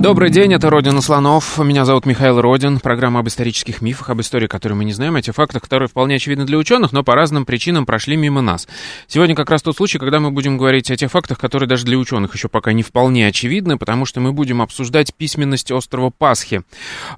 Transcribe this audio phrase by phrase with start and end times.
[0.00, 1.58] Добрый день, это «Родина слонов».
[1.58, 2.80] Меня зовут Михаил Родин.
[2.80, 6.14] Программа об исторических мифах, об истории, которую мы не знаем, о тех фактах, которые вполне
[6.14, 8.66] очевидны для ученых, но по разным причинам прошли мимо нас.
[9.08, 11.98] Сегодня как раз тот случай, когда мы будем говорить о тех фактах, которые даже для
[11.98, 16.62] ученых еще пока не вполне очевидны, потому что мы будем обсуждать письменность острова Пасхи.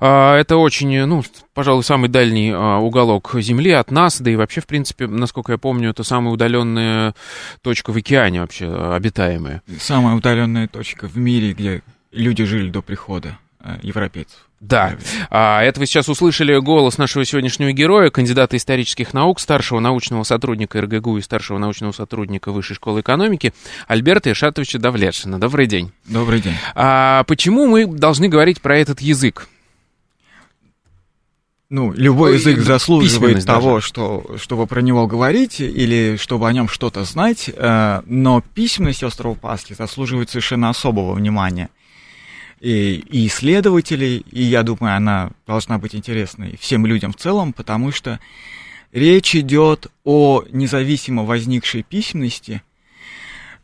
[0.01, 1.23] А, это очень, ну,
[1.55, 5.59] пожалуй, самый дальний а, уголок Земли от нас, да и вообще, в принципе, насколько я
[5.59, 7.15] помню, это самая удаленная
[7.63, 9.63] точка в океане вообще обитаемая.
[9.79, 14.47] Самая удаленная точка в мире, где люди жили до прихода э, европейцев.
[14.61, 14.97] Да,
[15.29, 20.81] а, это вы сейчас услышали голос нашего сегодняшнего героя, кандидата исторических наук, старшего научного сотрудника
[20.81, 23.53] РГГУ и старшего научного сотрудника Высшей школы экономики
[23.89, 25.41] Альберта Ишатовича Давлетшина.
[25.41, 25.91] Добрый день.
[26.07, 26.55] Добрый день.
[26.77, 29.49] А почему мы должны говорить про этот язык?
[31.69, 37.03] Ну, любой язык заслуживает того, что, чтобы про него говорить или чтобы о нем что-то
[37.03, 41.69] знать, э, но письменность острова Пасхи заслуживает совершенно особого внимания–
[42.63, 47.91] и, и исследователей, и я думаю, она должна быть интересной всем людям в целом, потому
[47.91, 48.21] что
[48.93, 52.63] речь идет о независимо возникшей письменности,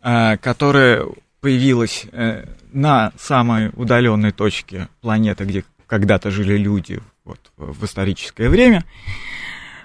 [0.02, 1.06] э, которая
[1.40, 8.84] появилась э, на самой удаленной точке планеты, где когда-то жили люди вот, в историческое время.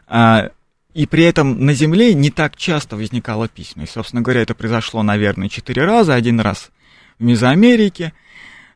[0.08, 0.50] Э,
[0.96, 3.94] и при этом на Земле не так часто возникала письменность.
[3.94, 6.16] Собственно говоря, это произошло, наверное, четыре раза.
[6.16, 6.72] Один раз
[7.20, 8.12] в Мезоамерике–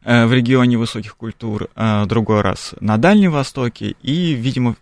[0.04, 4.76] в регионе высоких культур, э, другой раз на Дальнем Востоке и, видимо,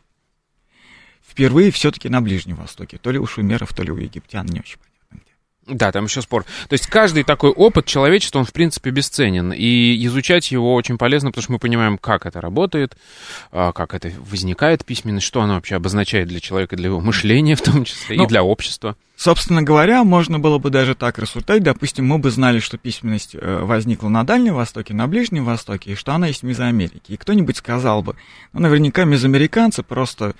[1.27, 2.97] впервые все-таки на Ближнем Востоке.
[2.97, 4.94] То ли у шумеров, то ли у египтян, не очень понятно.
[5.67, 6.44] Да, там еще спор.
[6.69, 9.52] То есть каждый такой опыт человечества, он в принципе бесценен.
[9.52, 12.95] И изучать его очень полезно, потому что мы понимаем, как это работает,
[13.52, 17.61] а, как это возникает письменность, что она вообще обозначает для человека, для его мышления в
[17.61, 18.95] том числе, ну, и для общества.
[19.16, 21.63] Собственно говоря, можно было бы даже так рассуждать.
[21.63, 25.95] Допустим, мы бы знали, что письменность э, возникла на Дальнем Востоке, на Ближнем Востоке, и
[25.95, 27.14] что она есть в Мезоамерике.
[27.14, 28.15] И кто-нибудь сказал бы,
[28.53, 30.36] ну, наверняка мезоамериканцы просто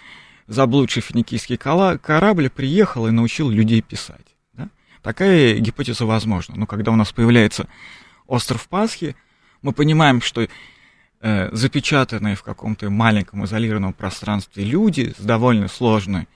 [0.48, 4.35] заблудший финикийский корабль приехал и научил людей писать.
[5.06, 6.56] Такая гипотеза возможна.
[6.58, 7.68] Но когда у нас появляется
[8.26, 9.16] остров Пасхи,
[9.62, 10.48] мы понимаем, что
[11.22, 16.28] э, запечатанные в каком-то маленьком изолированном пространстве люди с довольно сложной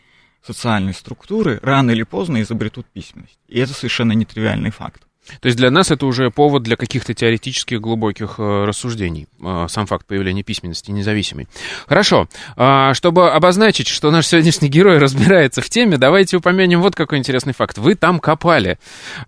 [0.46, 3.40] социальной структуры рано или поздно изобретут письменность.
[3.47, 5.01] И это совершенно нетривиальный факт.
[5.41, 9.85] То есть для нас это уже повод для каких-то теоретических глубоких э, рассуждений, э, сам
[9.85, 11.47] факт появления письменности независимой.
[11.88, 17.19] Хорошо, э, чтобы обозначить, что наш сегодняшний герой разбирается в теме, давайте упомянем вот какой
[17.19, 17.78] интересный факт.
[17.78, 18.80] Вы там копали.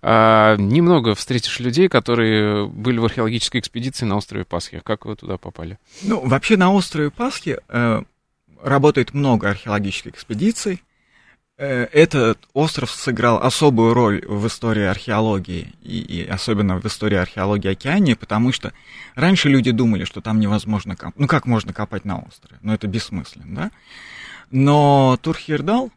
[0.02, 4.80] Э, немного встретишь людей, которые были в археологической экспедиции на острове Пасхи.
[4.84, 5.78] Как вы туда попали?
[6.02, 8.02] Ну, вообще на острове Пасхи э,
[8.62, 10.82] работает много археологических экспедиций.
[11.58, 17.70] Э, этот остров сыграл особую роль в истории археологии, и, и особенно в истории археологии
[17.70, 18.72] Океании, потому что
[19.14, 21.18] раньше люди думали, что там невозможно копать.
[21.18, 22.58] Ну, как можно копать на острове?
[22.62, 23.70] Ну, это бессмысленно, да?
[24.50, 25.90] Но Турхирдал,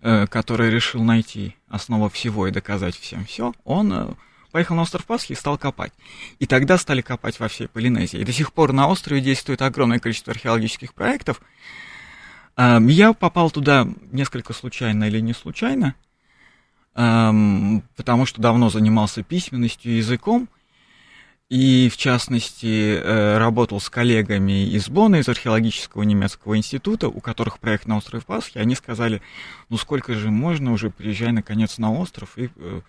[0.00, 4.08] э, который решил найти основу всего и доказать всем все, он э,
[4.52, 5.92] поехал на остров Пасхи и стал копать.
[6.38, 8.20] И тогда стали копать во всей Полинезии.
[8.20, 11.42] И до сих пор на острове действует огромное количество археологических проектов,
[12.58, 15.94] я попал туда несколько случайно или не случайно,
[16.92, 20.48] потому что давно занимался письменностью, языком,
[21.48, 27.58] и, в частности, э, работал с коллегами из Бона, из археологического немецкого института, у которых
[27.58, 28.58] проект на остров Пасхи.
[28.58, 29.22] Они сказали,
[29.70, 32.80] ну сколько же можно уже, приезжай наконец на остров и э,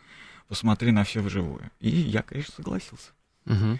[0.49, 1.71] посмотри на все вживую.
[1.79, 3.11] И я, конечно, согласился.
[3.45, 3.79] Угу.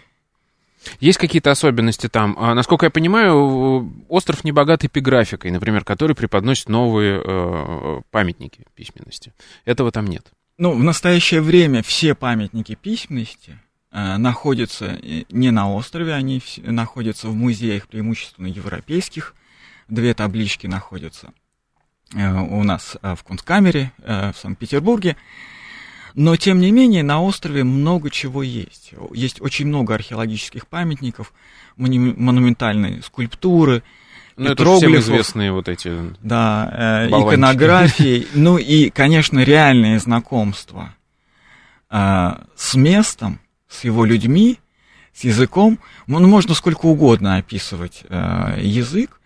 [0.98, 2.36] Есть какие-то особенности там?
[2.38, 9.32] А, насколько я понимаю, остров не богат эпиграфикой, например, который преподносит новые э, памятники письменности.
[9.64, 10.26] Этого там нет.
[10.58, 13.58] Ну, в настоящее время все памятники письменности
[13.92, 14.98] э, находятся
[15.30, 19.34] не на острове, они находятся в музеях преимущественно европейских.
[19.88, 21.32] Две таблички находятся
[22.14, 25.16] э, у нас э, в Кунсткамере э, в Санкт-Петербурге.
[26.14, 28.92] Но, тем не менее, на острове много чего есть.
[29.12, 31.32] Есть очень много археологических памятников,
[31.76, 33.82] монументальные скульптуры,
[34.36, 35.92] ну, это всем известные вот эти
[36.22, 40.94] Да, э, иконографии, ну и, конечно, реальное знакомство
[41.90, 44.58] э, с местом, с его людьми,
[45.12, 45.78] с языком.
[46.06, 49.19] Ну, можно сколько угодно описывать э, язык,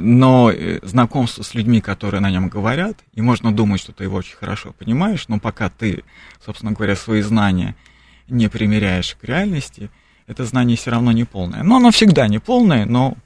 [0.00, 4.18] но э, знакомство с людьми, которые на нем говорят, и можно думать, что ты его
[4.18, 6.04] очень хорошо понимаешь, но пока ты,
[6.44, 7.74] собственно говоря, свои знания
[8.28, 9.90] не примеряешь к реальности,
[10.26, 11.64] это знание все равно не полное.
[11.64, 13.16] Но оно всегда не полное, но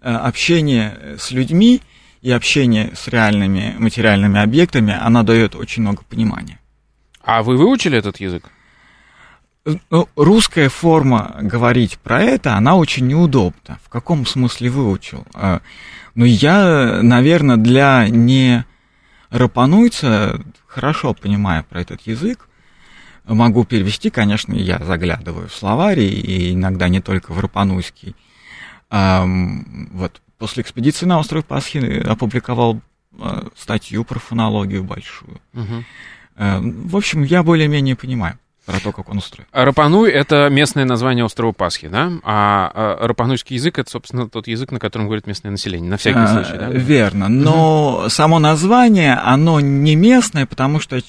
[0.00, 1.80] общение с людьми
[2.22, 6.58] и общение с реальными материальными объектами, она дает очень много понимания.
[7.22, 8.50] А вы выучили этот язык?
[9.64, 13.78] Ну, русская форма говорить про это, она очень неудобна.
[13.84, 15.26] В каком смысле выучил?
[15.34, 15.60] А,
[16.14, 18.64] ну, я, наверное, для не
[19.28, 22.48] рапануйца хорошо понимаю про этот язык.
[23.24, 28.16] Могу перевести, конечно, я заглядываю в словари, и иногда не только в рапануйский.
[28.88, 32.80] Вот после экспедиции на остров Пасхи опубликовал
[33.18, 35.40] а, статью про фонологию большую.
[35.54, 35.84] Угу.
[36.36, 39.48] В общем, я более-менее понимаю про то, как он устроен.
[39.52, 42.12] Рапануй— это местное название острова Пасхи, да?
[42.22, 46.18] А, а рапануйский язык— это, собственно, тот язык, на котором говорит местное население, на всякий
[46.18, 46.68] а, случай, да?
[46.68, 51.00] Верно, но само название, оно не местное, потому что,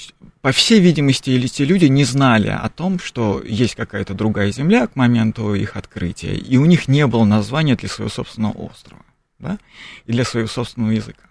[0.41, 4.95] по всей видимости, эти люди не знали о том, что есть какая-то другая земля к
[4.95, 9.03] моменту их открытия, и у них не было названия для своего собственного острова,
[9.39, 9.57] да?
[10.05, 11.23] И для своего собственного языка.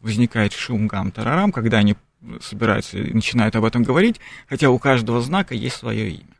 [0.00, 1.96] возникает шум гам тарарам, когда они
[2.40, 6.37] собираются и начинают об этом говорить, хотя у каждого знака есть свое имя.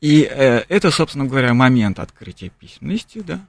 [0.00, 3.40] И э, это, собственно говоря, момент открытия письменности, да.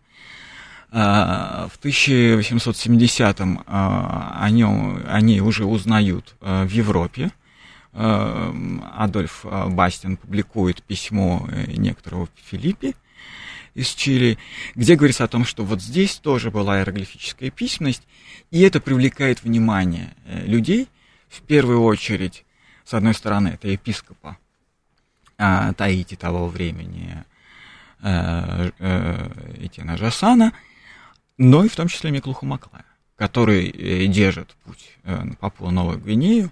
[0.93, 7.31] А, в 1870-м а, о нем, они уже узнают а, в Европе.
[7.93, 12.93] Адольф Бастин публикует письмо э, некоторого Филиппе
[13.73, 14.37] из Чили,
[14.75, 18.03] где говорится о том, что вот здесь тоже была иероглифическая письменность,
[18.49, 20.87] и это привлекает внимание э, людей,
[21.27, 22.45] в первую очередь,
[22.85, 24.37] с одной стороны, это епископа
[25.41, 27.23] а, Таити того времени
[28.03, 29.29] э, э,
[29.65, 30.53] Этина Жасана,
[31.37, 35.99] но и в том числе Миклуху Маклая, который э, держит путь э, на Папуа Новую
[35.99, 36.51] Гвинею,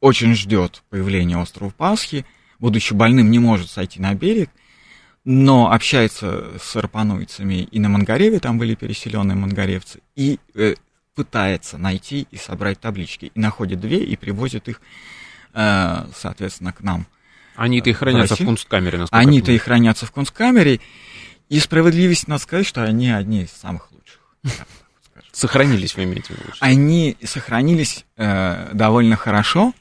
[0.00, 2.24] очень ждет появления острова Пасхи,
[2.60, 4.50] будучи больным, не может сойти на берег,
[5.24, 10.76] но общается с арпануйцами и на Мангареве, там были переселенные мангаревцы, и э,
[11.16, 13.32] пытается найти и собрать таблички.
[13.34, 14.80] И находит две и привозит их,
[15.54, 17.06] э, соответственно, к нам
[17.56, 20.80] они-то и хранятся в, в кунсткамере, насколько Они-то и хранятся в кунсткамере.
[21.48, 24.20] И справедливости надо сказать, что они одни из самых лучших.
[25.32, 26.52] Сохранились, вы имеете в виду?
[26.60, 29.74] Они сохранились э, довольно хорошо.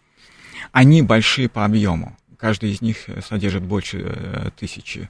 [0.72, 2.18] Они большие по объему.
[2.38, 5.10] Каждый из них содержит больше э, тысячи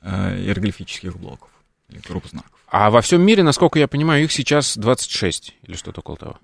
[0.00, 1.50] э, иероглифических блоков
[1.90, 2.50] или групп знаков.
[2.70, 6.38] А во всем мире, насколько я понимаю, их сейчас 26 или что-то около того?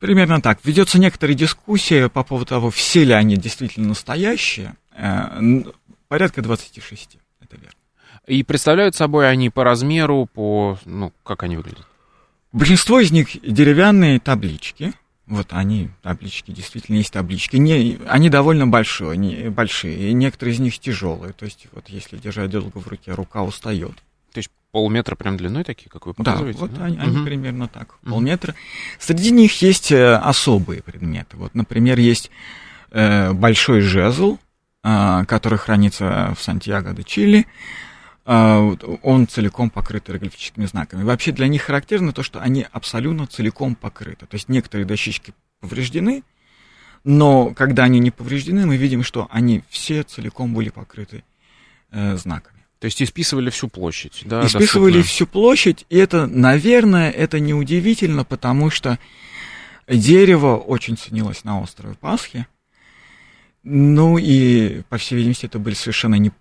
[0.00, 0.58] Примерно так.
[0.64, 4.74] Ведется некоторая дискуссия по поводу того, все ли они действительно настоящие.
[4.96, 5.62] Э,
[6.08, 7.76] порядка 26, это верно.
[8.26, 10.78] И представляют собой они по размеру, по...
[10.86, 11.86] Ну, как они выглядят?
[12.50, 14.94] Большинство из них деревянные таблички.
[15.26, 17.56] Вот они, таблички, действительно есть таблички.
[17.56, 21.34] Не, они довольно большие, не, большие, и некоторые из них тяжелые.
[21.34, 24.02] То есть, вот если держать долго в руке, рука устает.
[24.72, 26.58] Полметра прям длиной такие, как вы показываете?
[26.60, 26.84] Да, вот да?
[26.84, 27.04] Они, угу.
[27.04, 28.54] они примерно так, полметра.
[28.98, 31.36] Среди них есть э, особые предметы.
[31.36, 32.30] Вот, например, есть
[32.92, 34.38] э, большой жезл,
[34.82, 37.46] а, который хранится в Сантьяго де Чили,
[38.24, 38.60] а,
[39.02, 41.02] он целиком покрыт иероглифическими знаками.
[41.02, 44.24] Вообще для них характерно то, что они абсолютно целиком покрыты.
[44.24, 46.22] То есть некоторые дощечки повреждены,
[47.04, 51.24] но когда они не повреждены, мы видим, что они все целиком были покрыты
[51.90, 52.59] э, знаками.
[52.80, 54.44] То есть исписывали всю площадь, да?
[54.46, 55.08] Исписывали доступно.
[55.08, 58.98] всю площадь, и это, наверное, это неудивительно, потому что
[59.86, 62.46] дерево очень ценилось на острове Пасхи.
[63.62, 66.32] Ну и, по всей видимости, это были совершенно не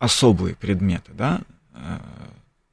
[0.00, 1.42] особые предметы, да?
[1.74, 1.98] Э,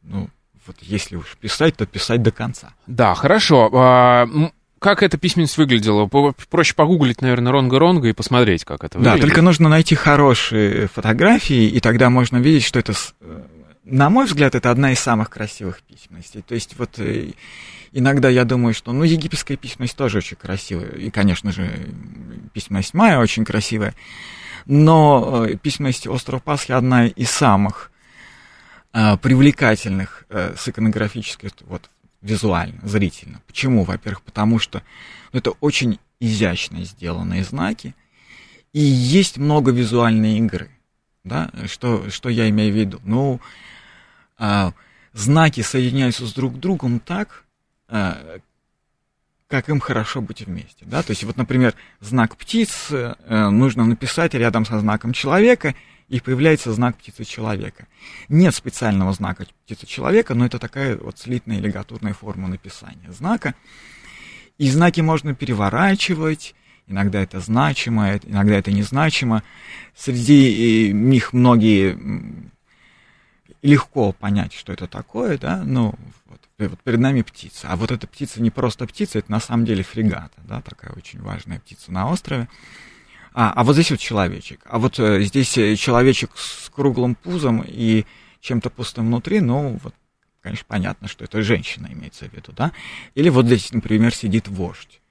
[0.01, 0.27] ну,
[0.65, 2.73] вот если уж писать, то писать до конца.
[2.87, 4.27] Да, хорошо.
[4.79, 6.05] Как эта письменность выглядела?
[6.49, 9.19] Проще погуглить, наверное, Ронга-Ронга и посмотреть, как это выглядит.
[9.19, 13.41] Да, только нужно найти хорошие фотографии, и тогда можно видеть, что это, э,
[13.85, 16.41] на мой взгляд, это одна из самых красивых письменностей.
[16.41, 17.31] То есть вот э,
[17.93, 21.71] иногда я думаю, что, ну, египетская письменность тоже очень красивая, и, конечно же,
[22.53, 23.95] письменность Майя очень красивая,
[24.65, 27.91] но э, письменность острова Пасхи одна из самых
[29.21, 31.89] привлекательных с иконографической вот,
[32.25, 33.41] визуально, зрительно.
[33.47, 33.83] Почему?
[33.83, 34.81] Во-первых, потому что
[35.31, 37.93] ну, это очень изящно сделанные знаки,
[38.73, 40.69] и есть много визуальной игры.
[41.23, 41.51] Да?
[41.67, 42.99] Что, что я имею в виду?
[43.03, 43.39] Ну,
[44.37, 44.73] а,
[45.13, 47.45] знаки соединяются с друг другом так,
[47.87, 48.39] а,
[49.47, 50.85] как им хорошо быть вместе.
[50.85, 51.03] Да?
[51.03, 55.75] То есть, вот, например, знак птиц а, нужно написать рядом со знаком человека,
[56.07, 57.87] и появляется знак птицы человека.
[58.29, 63.55] Нет специального знака птицы человека, но это такая вот слитная лигатурная форма написания знака.
[64.57, 66.55] И знаки можно переворачивать,
[66.87, 69.43] иногда это значимо, иногда это незначимо.
[69.95, 71.97] Среди них многие
[73.61, 75.95] легко понять, что это такое, да, ну,
[76.27, 77.67] вот, вот перед нами птица.
[77.69, 81.19] А вот эта птица не просто птица, это на самом деле фрегата, да, такая очень
[81.19, 82.47] важная птица на острове.
[83.37, 84.61] А, а вот здесь вот человечек.
[84.63, 88.05] А вот э, здесь э, человечек с круглым пузом и
[88.39, 89.93] чем-то пустым внутри, ну, вот,
[90.39, 92.71] конечно, понятно, что это женщина имеется в виду, да?
[93.13, 95.01] Или вот здесь, например, сидит вождь.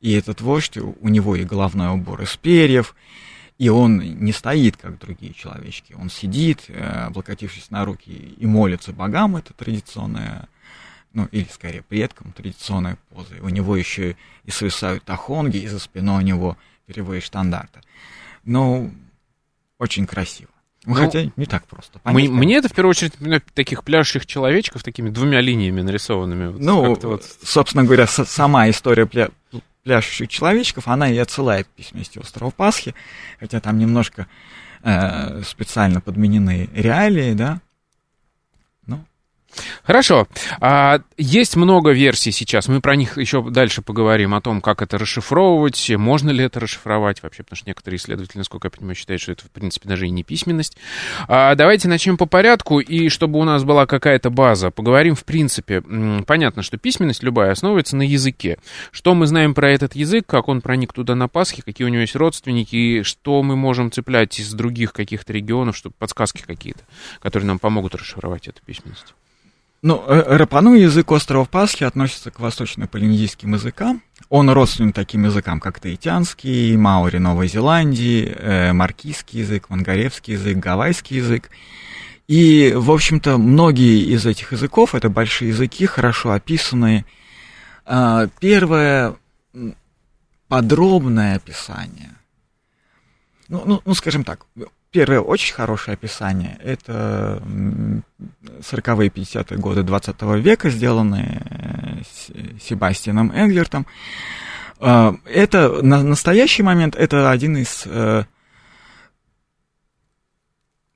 [0.00, 2.96] И этот вождь, у него и головной убор из перьев,
[3.56, 5.92] и он не стоит, как другие человечки.
[5.92, 10.48] Он сидит, э, облокотившись на руки, и молится богам, это традиционная,
[11.12, 13.36] ну, или скорее предкам, традиционная поза.
[13.42, 17.80] У него еще и свисают тахонги, и за спиной у него переводе стандарта.
[18.44, 18.92] Ну,
[19.78, 20.50] очень красиво.
[20.86, 21.98] Ну, Хотя не так просто.
[22.00, 23.14] Понять, мне это в первую очередь
[23.54, 26.48] таких пляшущих человечков такими двумя линиями нарисованными.
[26.48, 27.24] Вот, ну, вот...
[27.42, 29.30] собственно говоря, сама история пля
[29.82, 32.94] пляшущих человечков, она и отсылает к письменности острова Пасхи,
[33.38, 34.26] хотя там немножко
[34.82, 37.60] э, специально подменены реалии, да,
[39.82, 40.26] Хорошо.
[40.60, 42.68] А, есть много версий сейчас.
[42.68, 47.22] Мы про них еще дальше поговорим, о том, как это расшифровывать, можно ли это расшифровать
[47.22, 50.10] вообще, потому что некоторые исследователи, насколько я понимаю, считают, что это, в принципе, даже и
[50.10, 50.76] не письменность.
[51.28, 55.82] А, давайте начнем по порядку, и чтобы у нас была какая-то база, поговорим, в принципе.
[56.26, 58.58] Понятно, что письменность любая основывается на языке.
[58.90, 62.02] Что мы знаем про этот язык, как он проник туда на Пасхе, какие у него
[62.02, 66.80] есть родственники, и что мы можем цеплять из других каких-то регионов, чтобы подсказки какие-то,
[67.20, 69.14] которые нам помогут расшифровать эту письменность.
[69.86, 74.00] Ну, э, рапану язык острова Пасхи относится к восточно-полинезийским языкам.
[74.30, 81.18] Он родственен таким языкам, как таитянский, маори Новой Зеландии, э, маркийский язык, мангаревский язык, гавайский
[81.18, 81.50] язык.
[82.28, 87.04] И, в общем-то, многие из этих языков, это большие языки, хорошо описанные.
[87.84, 89.16] Э, первое
[90.48, 92.14] подробное описание.
[93.48, 94.46] Ну, ну, ну, скажем так,
[94.94, 97.42] Первое очень хорошее описание– это
[98.60, 102.04] 40-е 50-е годы 20 века, сделанные
[102.62, 103.88] Себастьяном Энглертом.
[104.78, 108.22] А, это на настоящий момент это один из э,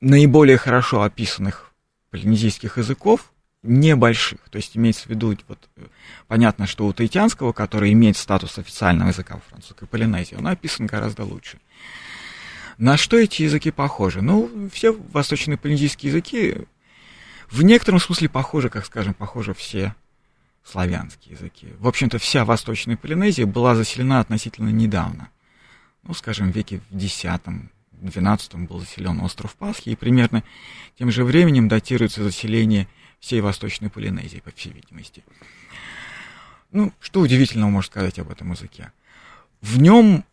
[0.00, 1.72] наиболее хорошо описанных
[2.12, 3.32] полинезийских языков,
[3.64, 4.38] небольших.
[4.48, 5.68] То есть имеется в виду, вот,
[6.28, 11.24] понятно, что у таитянского, который имеет статус официального языка в французской Полинезии, он описан гораздо
[11.24, 11.58] лучше.
[12.78, 14.22] На что эти языки похожи?
[14.22, 16.56] Ну, все восточные полинезийские языки
[17.50, 19.94] в некотором смысле похожи, как скажем, похожи все
[20.62, 21.68] славянские языки.
[21.78, 25.30] В общем-то, вся Восточная Полинезия была заселена относительно недавно.
[26.02, 30.44] Ну, скажем, в веке в X, XII был заселен остров Пасхи, и примерно
[30.98, 32.86] тем же временем датируется заселение
[33.18, 35.24] всей Восточной Полинезии, по всей видимости.
[36.70, 38.92] Ну, что удивительного можно сказать об этом языке?
[39.62, 40.24] В нем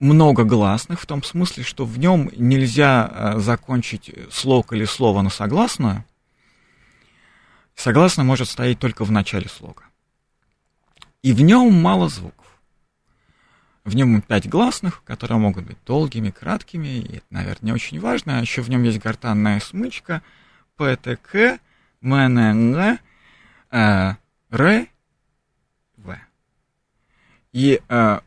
[0.00, 5.30] много гласных, в том смысле, что в нем нельзя э, закончить слог или слово на
[5.30, 6.04] согласную.
[7.74, 9.84] Согласное может стоять только в начале слога.
[11.22, 12.46] И в нем мало звуков.
[13.84, 18.38] В нем пять гласных, которые могут быть долгими, краткими, и это, наверное, очень важно.
[18.38, 20.22] А еще в нем есть гортанная смычка,
[20.76, 21.58] ПТК,
[22.00, 22.98] МНН,
[23.70, 24.14] э,
[24.50, 24.86] Р,
[25.96, 26.18] В.
[27.52, 28.20] И э,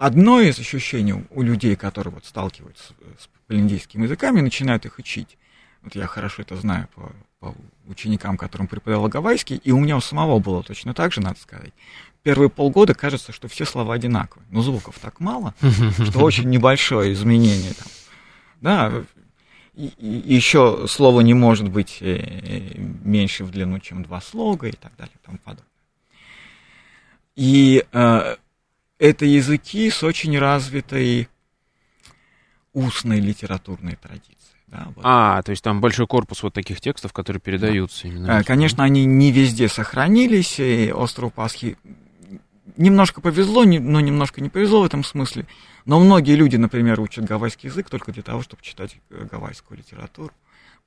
[0.00, 5.38] одно из ощущений у людей, которые вот сталкиваются с полиндийскими языками, начинают их учить.
[5.82, 7.54] Вот я хорошо это знаю по, по
[7.86, 11.72] ученикам, которым преподавал гавайский, и у меня у самого было точно так же, надо сказать
[12.22, 14.46] первые полгода кажется, что все слова одинаковые.
[14.50, 15.54] Но звуков так мало,
[16.08, 17.88] что очень небольшое изменение там.
[18.60, 19.04] Да,
[19.74, 24.72] и, и еще слово не может быть э, меньше в длину, чем два слога и
[24.72, 25.66] так далее и тому подобное.
[27.36, 28.36] И э,
[29.00, 31.28] это языки с очень развитой
[32.72, 34.36] устной литературной традицией.
[34.68, 35.02] Да, вот.
[35.04, 38.08] А, то есть там большой корпус вот таких текстов, которые передаются да.
[38.08, 38.26] именно.
[38.40, 40.60] Э, конечно, они не везде сохранились.
[40.60, 41.76] И остров Пасхи
[42.76, 45.46] немножко повезло, но немножко не повезло в этом смысле.
[45.86, 50.32] Но многие люди, например, учат гавайский язык только для того, чтобы читать э, гавайскую литературу.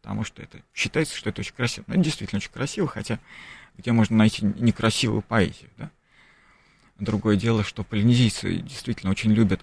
[0.01, 1.84] Потому что это считается, что это очень красиво.
[1.88, 3.20] Ну, это действительно очень красиво, хотя
[3.77, 5.70] где можно найти некрасивую поэзию.
[5.77, 5.89] Да?
[7.03, 9.62] Другое дело, что полинезийцы действительно очень любят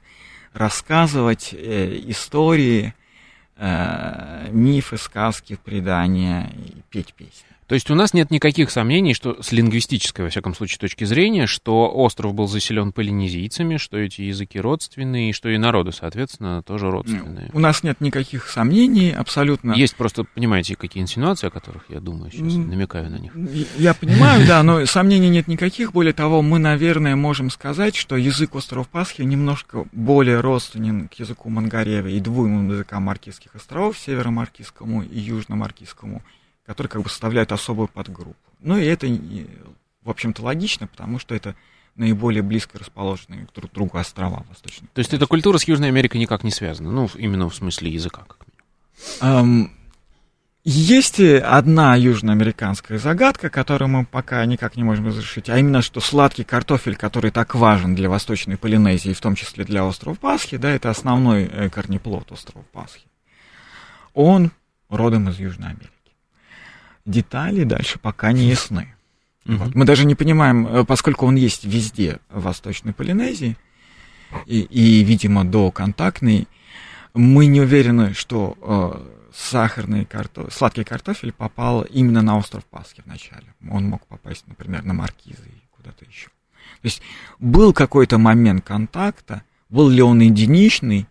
[0.52, 2.94] рассказывать э, истории,
[3.56, 7.47] э, мифы, сказки, предания и петь песни.
[7.70, 11.46] То есть у нас нет никаких сомнений, что с лингвистической, во всяком случае, точки зрения,
[11.46, 16.90] что остров был заселен полинезийцами, что эти языки родственные, и что и народы, соответственно, тоже
[16.90, 17.48] родственные.
[17.52, 19.74] У нас нет никаких сомнений, абсолютно.
[19.74, 23.36] Есть просто, понимаете, какие инсинуации, о которых я думаю сейчас, намекаю на них.
[23.78, 25.92] Я понимаю, да, но сомнений нет никаких.
[25.92, 31.48] Более того, мы, наверное, можем сказать, что язык острова Пасхи немножко более родственен к языку
[31.50, 36.22] Мангареве и двум языкам Маркизских островов, Северо-Маркизскому и Южно-Маркизскому
[36.70, 38.36] которые как бы составляют особую подгруппу.
[38.60, 39.08] Ну и это,
[40.04, 41.56] в общем-то, логично, потому что это
[41.96, 44.88] наиболее близко расположенные друг к другу острова восточные.
[44.94, 48.22] То есть эта культура с Южной Америкой никак не связана, ну, именно в смысле языка,
[48.22, 49.66] как минимум.
[49.66, 49.70] Um,
[50.62, 56.45] есть одна южноамериканская загадка, которую мы пока никак не можем разрешить, а именно, что сладкий
[56.45, 60.88] картофель, который так важен для Восточной Полинезии, в том числе для острова Пасхи, да, это
[60.88, 63.08] основной э, корнеплод острова Пасхи,
[64.14, 64.52] он
[64.88, 66.00] родом из Южной Америки
[67.10, 68.94] детали дальше пока не ясны.
[69.46, 69.56] Угу.
[69.56, 69.75] Вот.
[69.75, 73.56] Мы даже не понимаем, э, поскольку он есть везде в Восточной Полинезии,
[74.46, 76.46] и, и видимо, доконтактный,
[77.14, 83.54] мы не уверены, что э, сахарный картофель, сладкий картофель попал именно на остров Пасхи вначале.
[83.68, 86.28] Он мог попасть, например, на Маркизы и куда-то еще.
[86.28, 87.02] То есть
[87.38, 91.06] был какой-то момент контакта, был ли он единичный,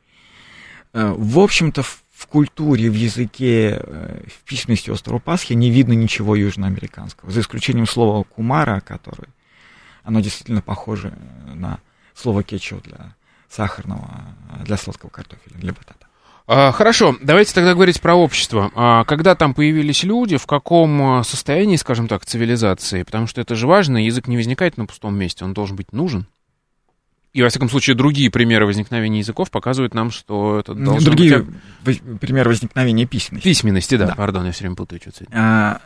[0.94, 6.36] э, в общем-то, в культуре, в языке, э, в письменности острова Пасхи не видно ничего
[6.36, 9.30] южноамериканского, за исключением слова кумара, который,
[10.04, 11.14] оно действительно похоже
[11.54, 11.80] на
[12.14, 13.16] слово кетчу для
[13.50, 16.08] сахарного, для сладкого картофеля, для батата.
[16.52, 18.72] А, хорошо, давайте тогда говорить про общество.
[18.74, 23.04] А, когда там появились люди, в каком состоянии, скажем так, цивилизации?
[23.04, 26.26] Потому что это же важно, язык не возникает на пустом месте, он должен быть нужен.
[27.32, 31.46] И, во всяком случае, другие примеры возникновения языков показывают нам, что это должно Другие
[31.86, 32.02] быть...
[32.20, 33.48] примеры возникновения письменности.
[33.48, 34.16] Письменности, да, да.
[34.16, 35.26] пардон, я все время путаю что-то.
[35.32, 35.80] А,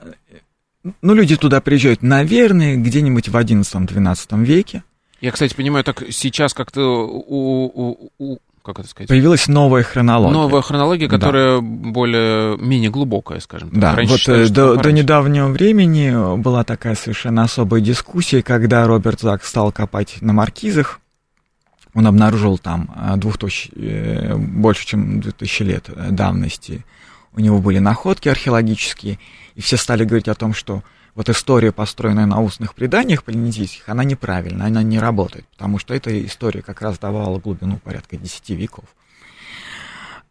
[1.01, 4.83] ну, люди туда приезжают, наверное, где-нибудь в XI-XII веке.
[5.19, 9.09] Я, кстати, понимаю, так сейчас как-то у, у, у как это сказать?
[9.09, 10.33] Появилась новая хронология.
[10.33, 11.61] Новая хронология, которая да.
[11.61, 13.79] более, менее глубокая, скажем так.
[13.79, 19.19] Да, Раньше вот считали, до, до недавнего времени была такая совершенно особая дискуссия, когда Роберт
[19.19, 21.01] Зак стал копать на маркизах,
[21.93, 26.85] он обнаружил там э, двух тысяч, э, больше, чем 2000 лет э, давности.
[27.33, 29.19] У него были находки археологические,
[29.55, 30.83] и все стали говорить о том, что
[31.15, 36.25] вот история, построенная на устных преданиях полинезийских, она неправильна, она не работает, потому что эта
[36.25, 38.85] история как раз давала глубину порядка 10 веков.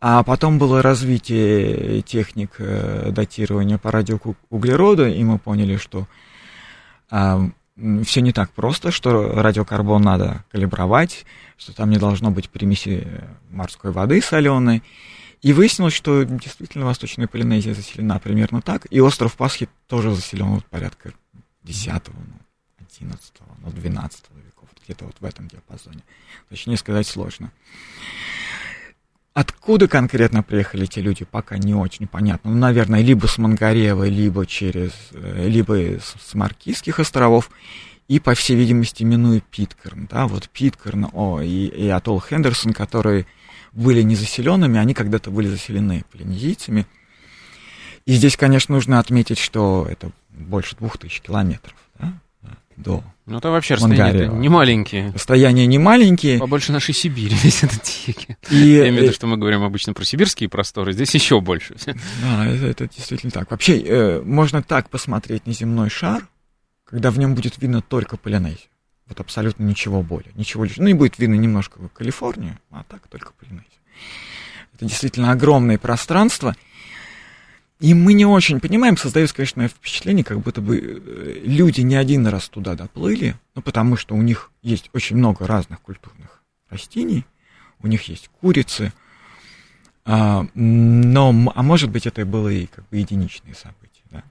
[0.01, 6.09] А потом было развитие техник датирования по радиоуглероду, и мы поняли, что
[8.05, 11.25] все не так просто, что радиокарбон надо калибровать,
[11.57, 13.07] что там не должно быть примеси
[13.51, 14.83] морской воды соленой.
[15.41, 20.65] И выяснилось, что действительно Восточная Полинезия заселена примерно так, и остров Пасхи тоже заселен вот
[20.67, 21.13] порядка
[21.65, 26.03] 10 ну, 11 ну, 12 веков, где-то вот в этом диапазоне.
[26.49, 27.51] Точнее сказать сложно.
[29.35, 32.51] Откуда конкретно приехали эти люди, пока не очень понятно.
[32.51, 37.51] Ну, наверное, либо с Мангарева, либо через, э, либо с Маркизских островов,
[38.09, 43.27] и, по всей видимости, минуя Питкерн, да, вот Питкерн, о, и, и Атолл Хендерсон, которые
[43.73, 46.87] были незаселенными, они когда-то были заселены полинезийцами.
[48.05, 52.13] И здесь, конечно, нужно отметить, что это больше двух тысяч километров, да,
[52.77, 55.13] до ну, это вообще расстояние не маленькие.
[55.13, 56.41] Расстояние не маленькие.
[56.41, 58.37] Побольше нашей Сибири весь этот тихий.
[58.51, 61.77] И, Я имею в виду, что мы говорим обычно про сибирские просторы, здесь еще больше.
[62.21, 63.51] Да, это, это действительно так.
[63.51, 66.27] Вообще, э, можно так посмотреть на земной шар,
[66.85, 68.69] когда в нем будет видно только Полинезию.
[69.07, 70.33] Вот абсолютно ничего более.
[70.35, 70.79] Ничего лишь.
[70.79, 73.67] Ну и будет видно немножко Калифорнию, а так только Полинезию.
[74.75, 76.57] Это действительно огромное пространство—
[77.83, 82.25] и мы не очень понимаем, создается, конечно, впечатление, как будто бы э, люди не один
[82.29, 87.27] раз туда доплыли, ну, потому что у них есть очень много разных культурных растений,
[87.81, 88.93] у них есть курицы,
[90.05, 94.23] а, но, а может быть, это было и как бы единичные события, да,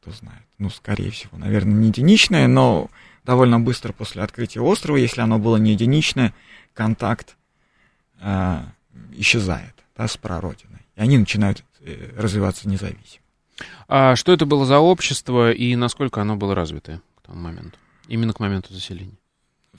[0.00, 0.44] кто знает.
[0.58, 2.90] Ну, скорее всего, наверное, не единичное, но
[3.24, 6.32] довольно быстро после открытия острова, если оно было не единичное,
[6.74, 7.36] контакт
[8.20, 8.66] а,
[9.14, 10.86] исчезает, да, с прародиной.
[10.94, 11.64] И они начинают
[12.16, 13.22] развиваться независимо.
[13.88, 18.32] А что это было за общество и насколько оно было развитое к тому моменту, именно
[18.32, 19.16] к моменту заселения?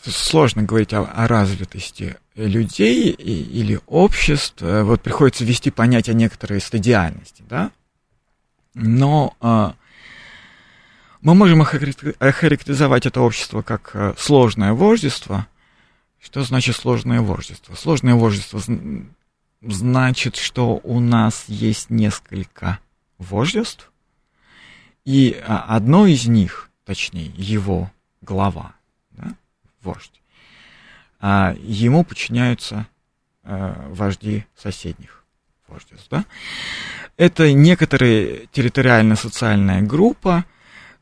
[0.01, 4.61] Сложно говорить о, о развитости людей и, или обществ.
[4.61, 7.71] Вот приходится ввести понятие некоторой стадиальности, да?
[8.73, 9.75] Но а,
[11.21, 15.47] мы можем охарактеризовать это общество как а, сложное вождество.
[16.21, 17.75] Что значит сложное вождество?
[17.75, 18.61] Сложное вождество
[19.61, 22.79] значит, что у нас есть несколько
[23.17, 23.91] вождеств,
[25.05, 27.91] и а, одно из них, точнее, его
[28.21, 28.75] глава,
[29.11, 29.35] да,
[29.81, 30.21] вождь,
[31.19, 32.87] а ему подчиняются
[33.43, 35.23] а, вожди соседних
[35.67, 36.07] вождеств.
[36.09, 36.25] Да?
[37.17, 40.45] Это некоторая территориально-социальная группа,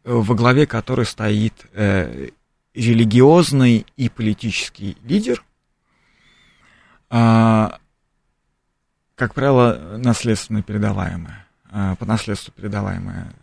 [0.03, 2.29] э, во главе которой стоит э,
[2.73, 5.43] религиозный и политический лидер,
[7.09, 7.79] а,
[9.17, 13.33] как правило, наследственно передаваемое, а, по наследству передаваемое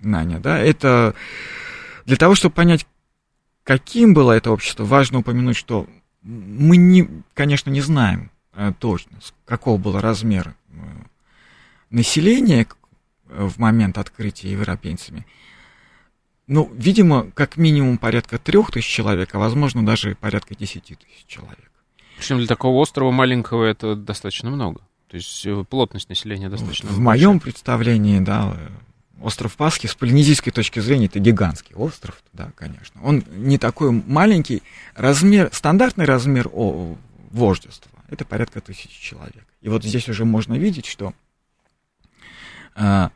[0.00, 1.16] знание, да, это
[2.06, 2.86] для того, чтобы понять,
[3.64, 5.88] каким было это общество, важно упомянуть, что
[6.22, 10.74] мы, не, конечно, не знаем а, точно, какого было размер э,
[11.90, 12.68] населения
[13.24, 15.26] в момент открытия европейцами.
[16.46, 21.72] Ну, видимо, как минимум порядка трех тысяч человек, а возможно даже порядка десяти тысяч человек.
[22.16, 24.80] Причем для такого острова маленького это достаточно много.
[25.08, 26.88] То есть э, плотность населения достаточно.
[26.88, 28.56] В моем представлении, да,
[29.22, 33.00] остров Пасхи с полинезийской точки зрения это гигантский остров, да, конечно.
[33.02, 34.62] Он не такой маленький.
[34.94, 36.96] Размер, стандартный размер о,
[37.30, 39.44] вождества это порядка тысячи человек.
[39.60, 41.12] И вот здесь уже можно видеть, что
[42.74, 43.10] а,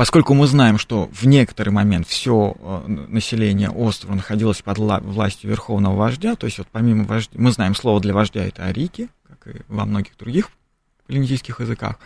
[0.00, 5.94] поскольку мы знаем, что в некоторый момент все э, население острова находилось под властью верховного
[5.94, 9.60] вождя, то есть вот помимо вождя, мы знаем слово для вождя это арики, как и
[9.68, 10.48] во многих других
[11.06, 11.98] полинезийских языках.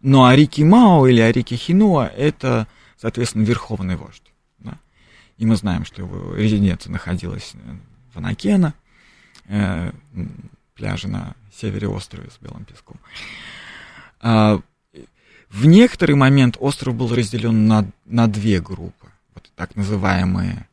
[0.00, 4.32] Но Арики Мао или Арики Хинуа– это, соответственно, верховный вождь.
[4.60, 4.78] Да?
[5.36, 7.54] И мы знаем, что его резиденция находилась
[8.14, 8.72] в Анакена,
[9.48, 9.90] э,
[10.76, 13.00] пляже на севере острова с белым песком.
[15.52, 20.66] В некоторый момент остров был разделен на, на две группы, вот так называемые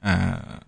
[0.00, 0.60] э,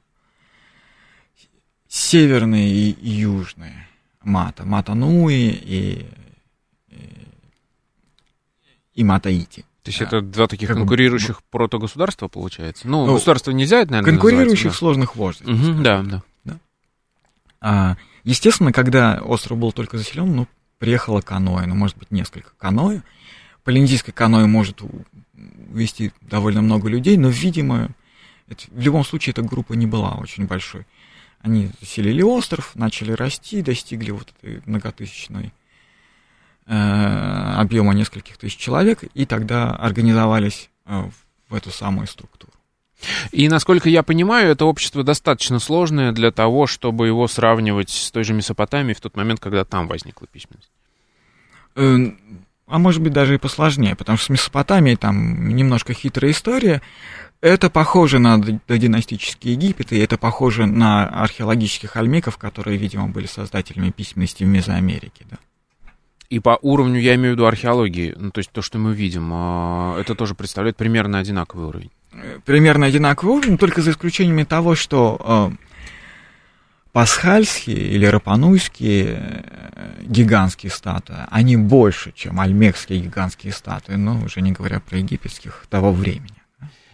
[1.88, 3.86] северные и южные
[4.22, 6.06] мата, матануи и
[8.94, 9.62] и Матаити.
[9.82, 11.42] То есть это два таких как конкурирующих бы...
[11.50, 12.88] протогосударства, получается?
[12.88, 14.78] Ну, ну государство нельзя, это, наверное, Конкурирующих да.
[14.78, 15.52] сложных вождей.
[15.52, 16.22] Угу, да, да.
[16.44, 16.58] да?
[17.60, 20.46] А, естественно, когда остров был только заселен, ну,
[20.78, 23.02] приехало каноэ, ну, может быть, несколько каноэ.
[23.64, 24.82] Полинезийское каноэ может
[25.72, 27.88] увести довольно много людей, но, видимо,
[28.48, 30.86] это, в любом случае эта группа не была очень большой.
[31.40, 35.52] Они заселили остров, начали расти, достигли вот этой многотысячной
[36.66, 41.10] Э, объема нескольких тысяч человек, и тогда организовались э,
[41.50, 42.52] в эту самую структуру.
[43.32, 48.24] И, насколько я понимаю, это общество достаточно сложное для того, чтобы его сравнивать с той
[48.24, 50.70] же Месопотамией в тот момент, когда там возникла письменность.
[52.66, 56.82] Э, а может быть, даже и посложнее, потому что с Месопотамией там немножко хитрая история.
[57.40, 63.90] Это похоже на династический Египет, и это похоже на археологических альмеков, которые, видимо, были создателями
[63.90, 65.26] письменности в Мезоамерике.
[65.30, 65.36] Да?
[66.30, 69.30] И по уровню, я имею в виду археологии, ну, то есть то, что мы видим,
[69.32, 71.90] а, это тоже представляет примерно одинаковый уровень.
[72.46, 75.52] Примерно одинаковый уровень, только за исключением того, что а,
[76.94, 84.52] пасхальские или рапануйские э, гигантские статуи, они больше, чем альмекские гигантские статуи, но уже не
[84.52, 86.36] говоря про египетских того времени.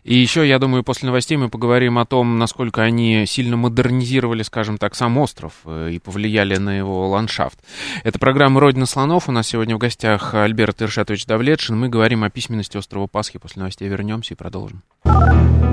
[0.02, 4.78] И еще, я думаю, после новостей мы поговорим о том, насколько они сильно модернизировали, скажем
[4.78, 7.58] так, сам остров э, и повлияли на его ландшафт.
[8.02, 9.28] Это программа «Родина слонов».
[9.28, 11.78] У нас сегодня в гостях Альберт Иршатович Давлетшин.
[11.78, 13.38] Мы говорим о письменности острова Пасхи.
[13.38, 14.82] После новостей вернемся и продолжим.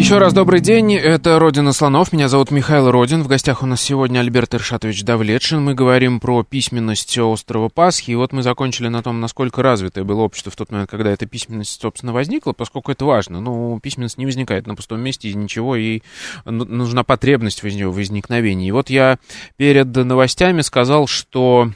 [0.00, 3.82] еще раз добрый день, это «Родина слонов», меня зовут Михаил Родин, в гостях у нас
[3.82, 9.02] сегодня Альберт Иршатович Давлетшин, мы говорим про письменность острова Пасхи, и вот мы закончили на
[9.02, 13.04] том, насколько развитое было общество в тот момент, когда эта письменность, собственно, возникла, поскольку это
[13.04, 16.00] важно, ну, письменность не возникает на пустом месте из ничего, и
[16.46, 18.68] нужна потребность в ее возникновении.
[18.68, 19.18] И вот я
[19.58, 21.72] перед новостями сказал, что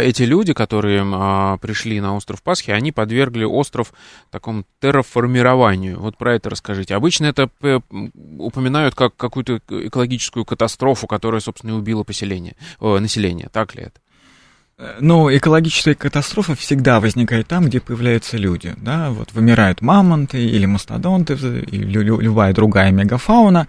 [0.00, 3.92] эти люди, которые а, пришли на остров Пасхи, они подвергли остров
[4.30, 5.98] такому терраформированию.
[6.00, 6.94] Вот про это расскажите.
[6.94, 7.50] Обычно это
[8.38, 13.48] упоминают как какую-то экологическую катастрофу, которая, собственно, и убила поселение, население.
[13.52, 14.00] Так ли это?
[14.76, 18.74] Э, ну, экологическая катастрофа всегда возникает там, где появляются люди.
[18.78, 19.10] Да?
[19.10, 23.68] Вот вымирают мамонты или мастодонты, или любая другая мегафауна.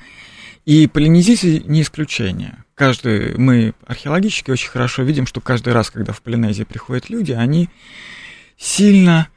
[0.65, 2.64] И полинезийцы не исключение.
[2.75, 7.69] Каждый, мы археологически очень хорошо видим, что каждый раз, когда в Полинезии приходят люди, они
[8.57, 9.29] сильно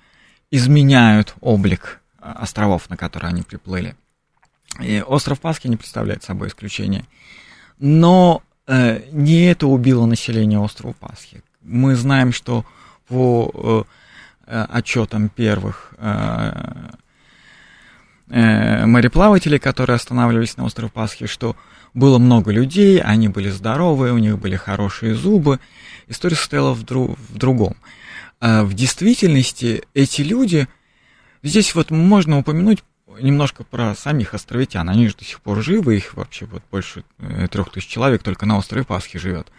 [0.50, 3.94] изменяют облик а, островов, на которые они приплыли.
[4.80, 7.04] И остров Пасхи не представляет собой исключение.
[7.78, 11.42] Но э, не это убило население острова Пасхи.
[11.62, 12.64] Мы знаем, что
[13.06, 13.86] по
[14.46, 16.90] э, отчетам первых э,
[18.30, 21.56] э, мореплавателей, которые останавливались на острове Пасхи, что
[21.94, 25.60] было много людей, они были здоровые, у них были хорошие зубы.
[26.06, 27.76] История состояла в, дру, в другом.
[28.40, 30.68] А в действительности эти люди,
[31.42, 32.84] здесь вот можно упомянуть
[33.20, 34.88] немножко про самих островитян.
[34.88, 38.46] Они же до сих пор живы, их вообще вот больше э, трех тысяч человек только
[38.46, 39.50] на острове Пасхи живет.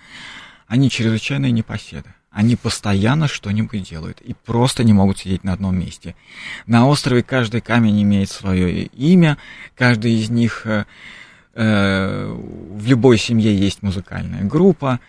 [0.67, 2.13] Они чрезвычайные непоседы.
[2.31, 6.15] Они постоянно что-нибудь делают и просто не могут сидеть на одном месте.
[6.67, 9.37] На острове каждый камень имеет свое имя,
[9.75, 10.85] каждый из них э,
[11.55, 14.99] э, в любой семье есть музыкальная группа,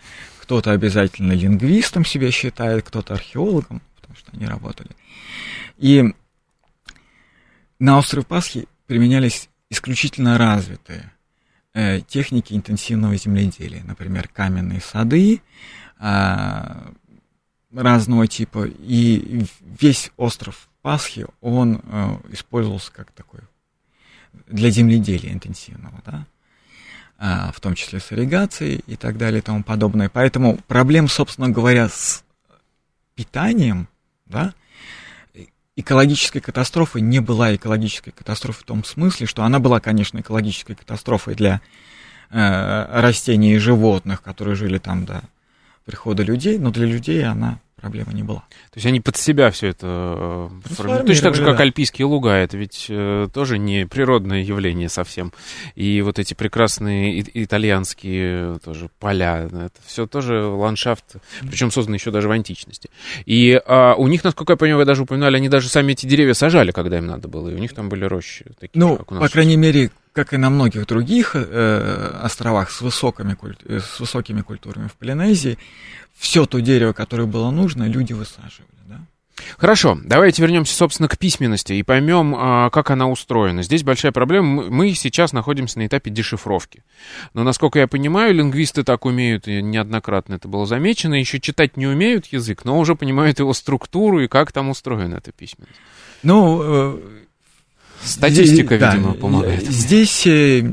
[0.40, 4.90] кто-то обязательно лингвистом себя считает, кто-то археологом, потому что они работали.
[5.76, 6.14] И
[7.78, 11.12] на острове Пасхи применялись исключительно развитые
[11.72, 15.40] э, техники интенсивного земледелия, например, каменные сады,
[16.00, 16.92] э,
[17.72, 23.40] разного типа, и весь остров Пасхи, он э, использовался как такой
[24.46, 26.26] для земледелия интенсивного, да,
[27.18, 30.08] а, в том числе с ирригацией и так далее и тому подобное.
[30.08, 32.24] Поэтому проблем, собственно говоря, с
[33.14, 33.88] питанием,
[34.26, 34.54] да,
[35.76, 41.34] экологической катастрофы не была экологической катастрофой в том смысле, что она была, конечно, экологической катастрофой
[41.34, 41.60] для
[42.30, 45.22] э, растений и животных, которые жили там до
[45.90, 48.40] прихода людей, но для людей она проблема не была.
[48.70, 51.06] То есть они под себя все это э, формируют.
[51.06, 51.62] Точно так же, как да.
[51.62, 52.30] альпийские луга.
[52.30, 55.32] Это ведь э, тоже не природное явление совсем.
[55.74, 62.28] И вот эти прекрасные итальянские тоже поля, это все тоже ландшафт, причем создан еще даже
[62.28, 62.90] в античности.
[63.24, 66.34] И а, у них, насколько я понимаю, вы даже упоминали, они даже сами эти деревья
[66.34, 67.48] сажали, когда им надо было.
[67.48, 68.44] И у них там были рощи.
[68.60, 72.70] Такие, ну, как у нас по крайней мере, как и на многих других э, островах
[72.70, 75.58] с, высокими, э, с высокими культурами в Полинезии,
[76.16, 78.68] все то дерево, которое было нужно, люди высаживали.
[78.86, 79.00] Да?
[79.56, 83.62] Хорошо, давайте вернемся, собственно, к письменности и поймем, а, как она устроена.
[83.62, 84.64] Здесь большая проблема.
[84.64, 86.82] Мы сейчас находимся на этапе дешифровки.
[87.34, 91.86] Но, насколько я понимаю, лингвисты так умеют, и неоднократно это было замечено, еще читать не
[91.86, 95.80] умеют язык, но уже понимают его структуру и как там устроена эта письменность.
[96.22, 97.00] Ну, э,
[98.02, 99.66] статистика, здесь, видимо, да, помогает.
[99.66, 100.70] Здесь э,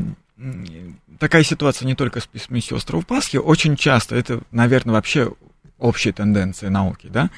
[1.20, 5.34] такая ситуация не только с письменностью острова Пасхи, очень часто, это, наверное, вообще
[5.78, 7.30] общая тенденция науки, да,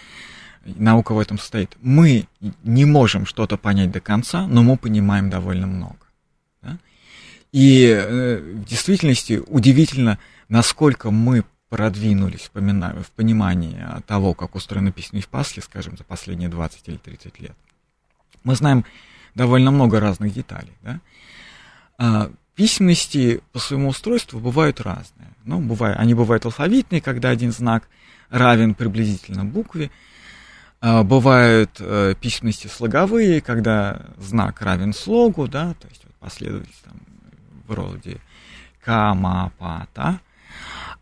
[0.63, 1.75] наука в этом состоит.
[1.81, 2.27] Мы
[2.63, 5.99] не можем что-то понять до конца, но мы понимаем довольно много.
[6.61, 6.77] Да?
[7.51, 15.59] И э, в действительности удивительно, насколько мы продвинулись в понимании того, как устроена письменность Пасхи,
[15.59, 17.55] скажем, за последние 20 или 30 лет.
[18.43, 18.85] Мы знаем
[19.39, 20.73] довольно много разных деталей.
[20.83, 20.99] Да?
[21.97, 25.29] А, письменности по своему устройству бывают разные.
[25.45, 27.87] Ну, бывает, они бывают алфавитные, когда один знак
[28.29, 29.91] равен приблизительно букве.
[30.81, 36.99] А, бывают э, письменности слоговые, когда знак равен слогу, да, то есть вот последовательность там,
[37.65, 38.17] вроде
[38.83, 40.19] кама, па, та.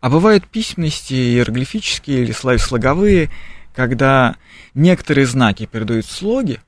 [0.00, 3.30] А бывают письменности иероглифические или слоговые,
[3.74, 4.36] когда
[4.74, 6.60] некоторые знаки передают слоги,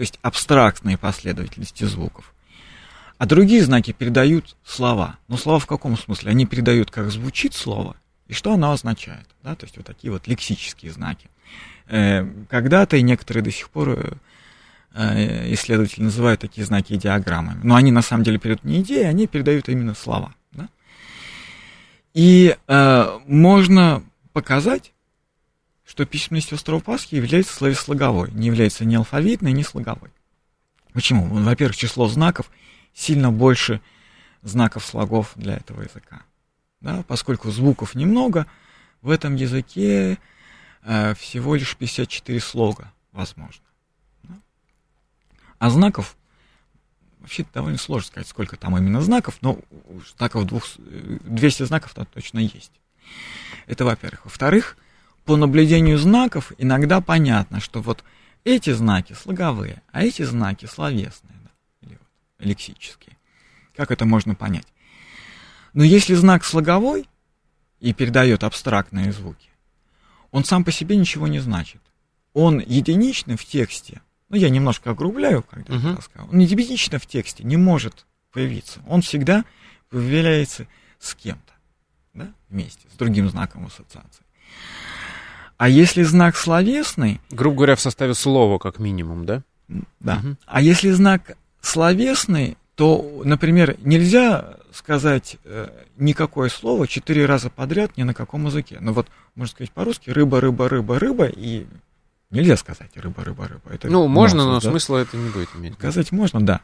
[0.00, 2.32] то есть абстрактные последовательности звуков,
[3.18, 5.18] а другие знаки передают слова.
[5.28, 6.30] Но слова в каком смысле?
[6.30, 9.26] Они передают, как звучит слово и что оно означает.
[9.42, 9.54] Да?
[9.54, 11.28] То есть вот такие вот лексические знаки.
[11.86, 14.18] Э, когда-то и некоторые до сих пор
[14.94, 17.60] э, исследователи называют такие знаки идеограммами.
[17.62, 20.34] Но они на самом деле передают не идеи, они передают именно слова.
[20.52, 20.70] Да?
[22.14, 24.94] И э, можно показать,
[25.90, 30.12] что письменность острова Пасхи является словеслоговой, не является ни алфавитной, ни слоговой.
[30.92, 31.26] Почему?
[31.26, 32.48] Во-первых, число знаков
[32.94, 33.80] сильно больше
[34.42, 36.22] знаков слогов для этого языка.
[36.80, 37.02] Да?
[37.08, 38.46] Поскольку звуков немного,
[39.02, 40.18] в этом языке
[40.84, 43.64] э, всего лишь 54 слога возможно.
[44.22, 44.38] Да?
[45.58, 46.16] А знаков
[47.18, 49.58] вообще довольно сложно сказать, сколько там именно знаков, но
[50.16, 52.70] знаков двух, 200 знаков там точно есть.
[53.66, 54.24] Это во-первых.
[54.26, 54.76] Во-вторых,
[55.30, 58.02] по наблюдению знаков иногда понятно, что вот
[58.42, 61.50] эти знаки слоговые, а эти знаки словесные, да,
[61.86, 63.16] или вот, лексические.
[63.76, 64.66] Как это можно понять?
[65.72, 67.08] Но если знак слоговой
[67.78, 69.50] и передает абстрактные звуки,
[70.32, 71.80] он сам по себе ничего не значит.
[72.32, 75.94] Он единичный в тексте, ну я немножко огрубляю, когда uh-huh.
[75.94, 78.80] я сказал, он единично в тексте не может появиться.
[78.88, 79.44] Он всегда
[79.90, 80.66] появляется
[80.98, 81.52] с кем-то,
[82.14, 84.24] да, вместе, с другим знаком ассоциации.
[85.60, 87.20] А если знак словесный...
[87.30, 89.42] Грубо говоря, в составе слова, как минимум, да?
[89.68, 90.16] Да.
[90.16, 90.36] Угу.
[90.46, 95.68] А если знак словесный, то, например, нельзя сказать э,
[95.98, 98.78] никакое слово четыре раза подряд ни на каком языке.
[98.80, 101.66] Ну вот, можно сказать по-русски рыба, рыба, рыба, рыба, и
[102.30, 103.70] нельзя сказать рыба, рыба, рыба.
[103.70, 104.72] Это ну, можно, нонсенс, но да?
[104.72, 105.74] смысла это не будет иметь.
[105.74, 106.62] Сказать можно, да,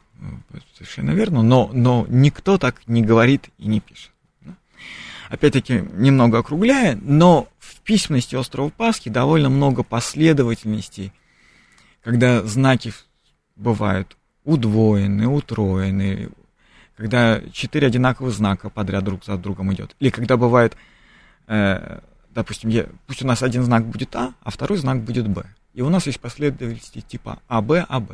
[0.74, 4.10] совершенно верно, но, но никто так не говорит и не пишет.
[5.28, 7.48] Опять-таки, немного округляя, но
[7.86, 11.12] письменности острова Пасхи довольно много последовательностей,
[12.02, 12.92] когда знаки
[13.54, 16.28] бывают удвоены, утроены,
[16.96, 19.96] когда четыре одинаковых знака подряд друг за другом идет.
[20.00, 20.76] Или когда бывает,
[21.46, 22.70] э, допустим,
[23.06, 25.44] пусть у нас один знак будет А, а второй знак будет Б.
[25.72, 28.12] И у нас есть последовательности типа АБ, АБ.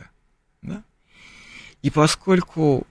[0.62, 0.82] Да?
[1.82, 2.86] И поскольку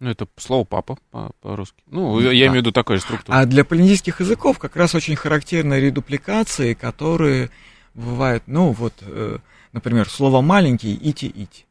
[0.00, 0.98] ну, это слово папа
[1.40, 1.82] по-русски.
[1.86, 2.34] ну, я да.
[2.34, 3.36] имею в виду же структуру.
[3.36, 7.50] А для полинезийских языков как раз очень характерны редупликации, которые
[7.92, 9.38] бывают, ну, вот, э,
[9.72, 11.66] например, слово маленький ити-ити.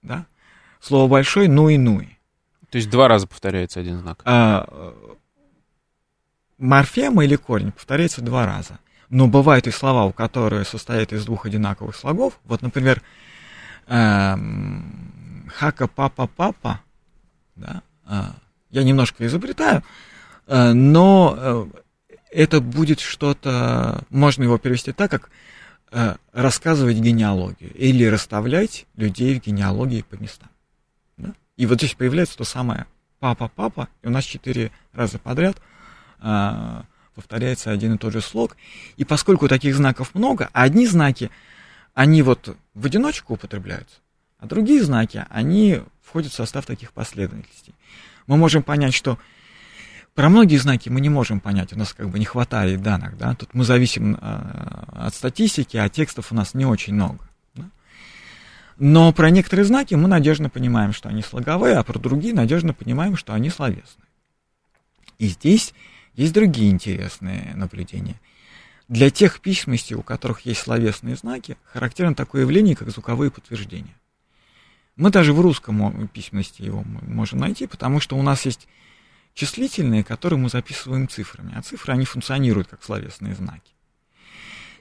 [0.00, 0.26] Да?
[0.80, 2.18] Слово большой ну и нуи.
[2.70, 4.22] То есть два раза повторяется один знак.
[4.24, 4.94] А,
[6.56, 8.78] морфема или корень повторяется два раза.
[9.10, 12.38] Но бывают и слова, у которых состоят из двух одинаковых слогов.
[12.44, 13.02] Вот, например,
[13.86, 16.80] эм, хака-папа-папа
[17.58, 17.82] да?
[18.04, 18.34] А,
[18.70, 19.82] я немножко изобретаю,
[20.46, 21.66] а, но э,
[22.30, 25.30] это будет что-то, можно его перевести так, как
[25.90, 30.48] э, рассказывать генеалогию или расставлять людей в генеалогии по местам.
[31.16, 31.34] Да?
[31.56, 32.86] И вот здесь появляется то самое
[33.20, 35.56] папа-папа, и у нас четыре раза подряд
[36.20, 38.56] а, повторяется один и тот же слог.
[38.96, 41.30] И поскольку таких знаков много, а одни знаки,
[41.94, 43.96] они вот в одиночку употребляются,
[44.38, 47.74] а другие знаки, они входят в состав таких последовательностей.
[48.26, 49.18] Мы можем понять, что
[50.14, 53.34] про многие знаки мы не можем понять, у нас как бы не хватает данных, да,
[53.34, 57.28] тут мы зависим э, от статистики, а текстов у нас не очень много.
[57.54, 57.64] Да?
[58.78, 63.16] Но про некоторые знаки мы надежно понимаем, что они слоговые, а про другие надежно понимаем,
[63.16, 64.06] что они словесные.
[65.18, 65.74] И здесь
[66.14, 68.20] есть другие интересные наблюдения.
[68.88, 73.94] Для тех письменностей, у которых есть словесные знаки, характерно такое явление, как звуковые подтверждения.
[74.98, 78.66] Мы даже в русском письменности его можем найти, потому что у нас есть
[79.32, 83.72] числительные, которые мы записываем цифрами, а цифры, они функционируют как словесные знаки.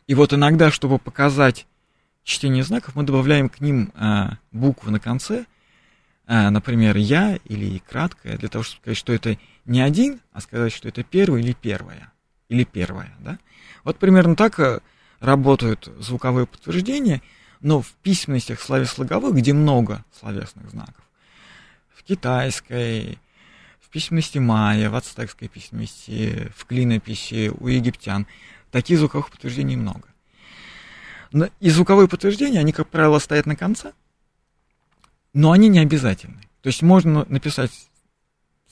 [0.08, 1.68] И вот иногда, чтобы показать
[2.24, 5.46] чтение знаков, мы добавляем к ним а, буквы на конце,
[6.26, 10.74] а, например, «я» или краткое, для того, чтобы сказать, что это не один, а сказать,
[10.74, 12.12] что это первый или первое,
[12.50, 13.38] или первое, да?
[13.84, 14.80] Вот примерно так э,
[15.20, 17.22] работают звуковые подтверждения–
[17.62, 21.04] но в письменностях славяслоговых, где много словесных знаков,
[21.94, 23.20] в китайской,
[23.80, 28.28] в письменности майя, в ацтекской письменности, в клинописи у египтян,
[28.72, 30.08] таких звуковых подтверждений много.
[31.60, 33.94] И звуковые подтверждения, они, как правило, стоят на конце,
[35.34, 36.42] но они не обязательны.
[36.62, 37.72] То есть можно написать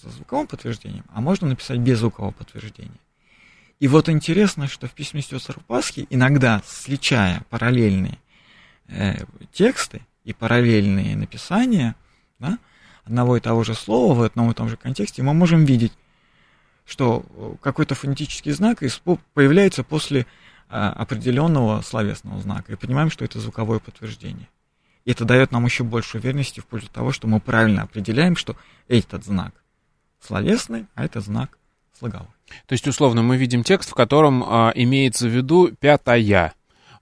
[0.02, 3.00] со звуковым подтверждением, а можно написать без звукового подтверждения.
[3.80, 8.20] И вот интересно, что в письменности острова Пасхи иногда, сличая параллельные
[9.52, 11.96] тексты и параллельные написания
[12.40, 12.58] да,
[13.04, 15.94] одного и того же слова в одном и том же контексте, мы можем видеть,
[16.86, 17.26] что
[17.62, 18.84] какой-то фонетический знак
[19.34, 20.26] появляется после
[20.68, 24.50] а, определенного словесного знака, и понимаем, что это звуковое подтверждение.
[25.06, 28.56] И это дает нам еще больше уверенности в пользу того, что мы правильно определяем, что
[28.88, 29.54] этот знак
[30.20, 31.58] словесный, а это знак
[31.98, 32.28] слоговой.
[32.66, 36.54] То есть, условно, мы видим текст, в котором а, имеется в виду пятая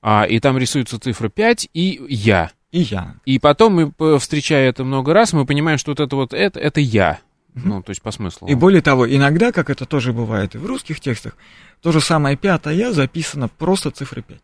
[0.06, 2.52] а, и там рисуются цифры 5 и «я».
[2.72, 3.16] И «я».
[3.26, 6.82] И потом мы, встречая это много раз, мы понимаем, что вот это вот это, это
[6.82, 7.20] «я».
[7.56, 8.48] Ну, то есть по смыслу.
[8.50, 11.38] И более того, иногда, как это тоже бывает и в русских текстах,
[11.82, 14.40] то же самое пятое «я» записано просто цифрой 5.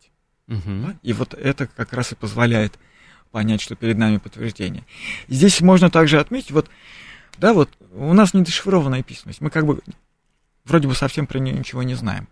[0.47, 0.59] Угу.
[0.65, 0.95] Да?
[1.03, 2.79] И вот это как раз и позволяет
[3.31, 4.85] понять, что перед нами подтверждение.
[5.27, 6.69] Здесь можно также отметить, вот,
[7.37, 9.81] да, вот у нас не дешифрованная письменность, мы как бы
[10.63, 12.29] вроде бы совсем про нее ничего не знаем.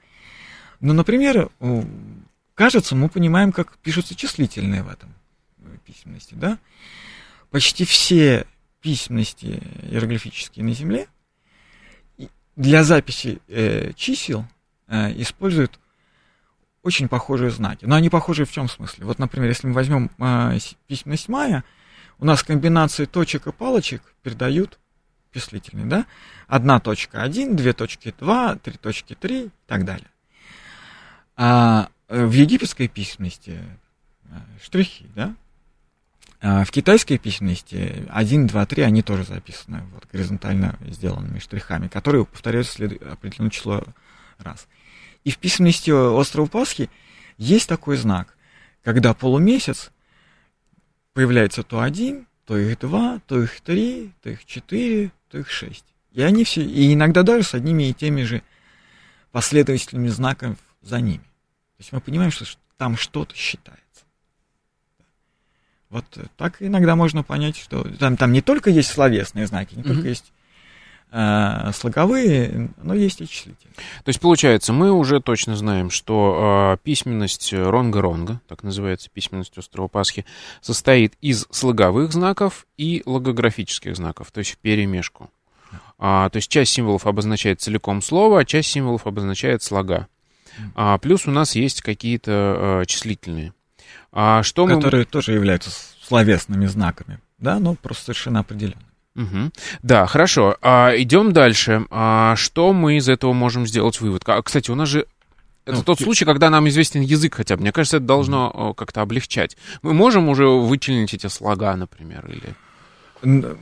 [0.80, 1.50] Но, например,
[2.58, 5.14] кажется, мы понимаем, как пишутся числительные в этом
[5.86, 6.58] письменности, да?
[7.52, 8.46] Почти все
[8.82, 11.08] письменности иероглифические на Земле
[12.56, 14.46] для записи э, чисел
[14.88, 15.80] э, используют
[16.82, 17.86] очень похожие знаки.
[17.86, 19.06] Но они похожи в чем смысле?
[19.06, 21.64] Вот, например, если мы возьмем э, письменность майя,
[22.18, 24.80] у нас комбинации точек и палочек передают
[25.32, 26.08] числительный, да?
[26.48, 30.10] Одна точка один, две точки два, три точки три и так далее.
[31.36, 33.60] А в египетской письменности
[34.26, 35.36] э, штрихи, да?
[36.40, 42.26] А в китайской письменности 1, 2, 3, они тоже записаны вот, горизонтально сделанными штрихами, которые
[42.26, 43.02] повторяются след...
[43.02, 43.84] определенное число
[44.38, 44.68] раз.
[45.24, 46.90] И в письменности острова Пасхи
[47.38, 48.38] есть такой знак,
[48.84, 49.92] когда полумесяц
[51.14, 55.86] появляется то один, то их два, то их три, то их четыре, то их шесть.
[56.12, 58.44] И они все, и иногда даже с одними и теми же
[59.32, 61.24] последовательными знаками за ними.
[61.78, 62.46] То есть мы понимаем, что
[62.78, 63.84] там что-то считается.
[65.90, 66.06] Вот
[66.36, 69.88] так иногда можно понять, что там, там не только есть словесные знаки, не mm-hmm.
[69.88, 70.34] только есть
[71.12, 73.76] э, слоговые, но есть и числительные.
[74.04, 79.88] То есть, получается, мы уже точно знаем, что э, письменность Ронга-Ронга, так называется письменность острова
[79.88, 80.26] Пасхи,
[80.62, 85.30] состоит из слоговых знаков и логографических знаков, то есть в перемешку.
[86.00, 90.08] А, то есть часть символов обозначает целиком слово, а часть символов обозначает слога.
[90.76, 93.54] А, плюс у нас есть какие-то э, числительные.
[94.12, 95.06] А что Которые мы...
[95.06, 95.70] тоже являются
[96.04, 98.88] словесными знаками, да, но просто совершенно определенными.
[99.16, 99.52] Угу.
[99.82, 100.58] Да, хорошо.
[100.62, 101.86] А, идем дальше.
[101.90, 104.24] А, что мы из этого можем сделать вывод?
[104.28, 105.08] А, кстати, у нас же
[105.66, 107.62] это ну, тот случай, когда нам известен язык хотя бы.
[107.62, 109.58] Мне кажется, это должно mm как-то облегчать.
[109.82, 113.56] Мы можем уже вычленить эти слога, например, или...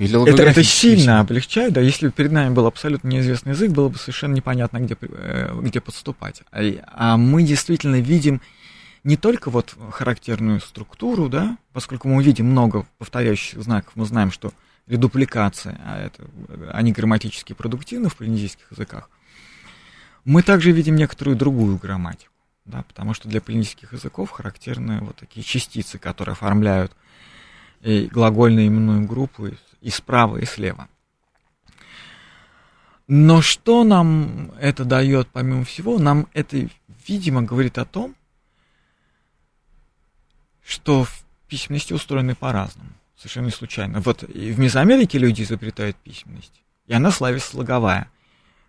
[0.00, 3.90] Или это, это сильно облегчает, да, если бы перед нами был абсолютно неизвестный язык, было
[3.90, 6.40] бы совершенно непонятно, где, э, где подступать.
[6.50, 8.40] А, а мы действительно видим
[9.04, 14.54] не только вот характерную структуру, да, поскольку мы видим много повторяющих знаков, мы знаем, что
[14.86, 16.24] редупликация, а это,
[16.72, 19.10] они грамматически продуктивны в полинезийских языках,
[20.24, 22.32] мы также видим некоторую другую грамматику,
[22.64, 26.92] да, потому что для полинезийских языков характерны вот такие частицы, которые оформляют
[27.82, 29.52] и глагольную именную группу и
[29.88, 30.88] справа, и слева.
[33.08, 36.68] Но что нам это дает, помимо всего, нам это,
[37.08, 38.14] видимо, говорит о том,
[40.62, 44.00] что в письменности устроены по-разному, совершенно не случайно.
[44.00, 48.10] Вот и в Мезоамерике люди изобретают письменность, и она славе слоговая.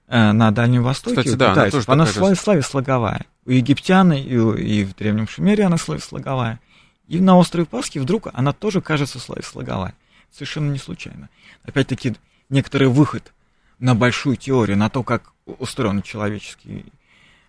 [0.08, 3.26] Э, на Дальнем Востоке, Кстати, да, она, она славе, славе слоговая.
[3.46, 6.60] У египтян и, и в Древнем Шумере она славе слоговая.
[7.08, 9.94] И на острове Пасхи вдруг она тоже кажется славе слоговая.
[10.32, 11.30] Совершенно не случайно.
[11.64, 12.16] Опять-таки,
[12.50, 13.34] некоторый выход
[13.80, 16.86] на большую теорию, на то, как устроен человеческий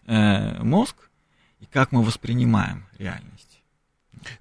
[0.07, 0.97] э, мозг
[1.61, 3.63] и как мы воспринимаем реальность.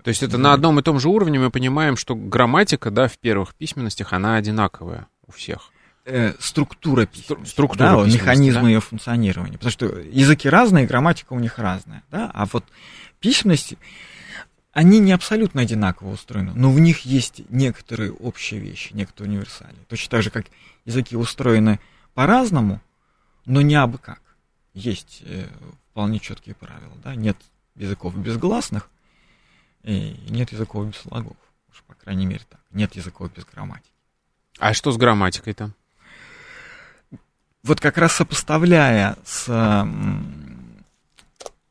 [0.04, 3.18] То есть это на одном и том же уровне мы понимаем, что грамматика, да, в
[3.18, 5.72] первых письменностях, она одинаковая у всех.
[6.06, 8.70] Э, структура письменности, структура да, письменности, механизмы да?
[8.70, 9.58] ее функционирования.
[9.58, 12.66] Потому что языки разные, грамматика у них разная, да, а вот
[13.20, 13.78] письменности,
[14.74, 19.76] они не абсолютно одинаково устроены, но в них есть некоторые общие вещи, некоторые универсали.
[19.88, 20.46] Точно так же, как
[20.86, 21.80] языки устроены
[22.14, 22.82] по-разному,
[23.46, 24.22] но не абы как.
[24.74, 25.48] Есть э,
[25.92, 27.38] вполне четкие правила, да, нет
[27.76, 28.90] языков безгласных,
[29.84, 31.36] и нет языков без слогов.
[31.72, 32.62] Уж, по крайней мере, так.
[32.72, 33.92] Нет языков без грамматики.
[34.60, 35.72] А что с грамматикой-то?
[37.64, 39.48] Вот как раз сопоставляя с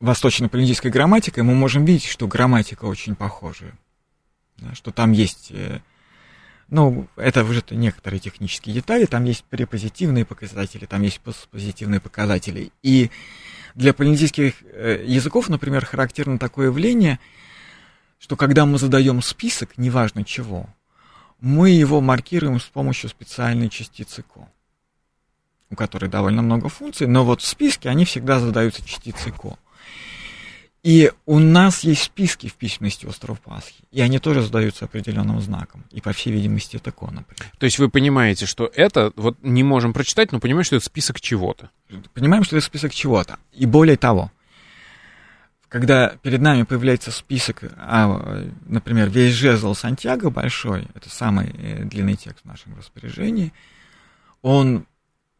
[0.01, 3.73] восточно-полинезийской грамматикой, мы можем видеть, что грамматика очень похожая.
[4.57, 5.79] Да, что там есть, э,
[6.67, 12.71] ну, это уже некоторые технические детали, там есть препозитивные показатели, там есть позитивные показатели.
[12.83, 13.09] И
[13.75, 17.19] для полинезийских э, языков, например, характерно такое явление–
[18.21, 20.69] что когда мы задаем список, неважно чего,
[21.39, 24.47] мы его маркируем с помощью специальной частицы ко,
[25.71, 29.57] у которой довольно много функций, но вот в списке они всегда задаются частицей ко.
[30.83, 35.85] И у нас есть списки в письменности остров Пасхи, и они тоже задаются определенным знаком.
[35.91, 37.51] И, по всей видимости, это ко, например.
[37.59, 41.21] То есть вы понимаете, что это, вот не можем прочитать, но понимаем, что это список
[41.21, 41.69] чего-то.
[42.15, 43.37] Понимаем, что это список чего-то.
[43.53, 44.31] И более того,
[45.69, 52.15] когда перед нами появляется список, а, например, весь жезл Сантьяго большой, это самый э, длинный
[52.15, 53.53] текст в нашем распоряжении,
[54.41, 54.87] он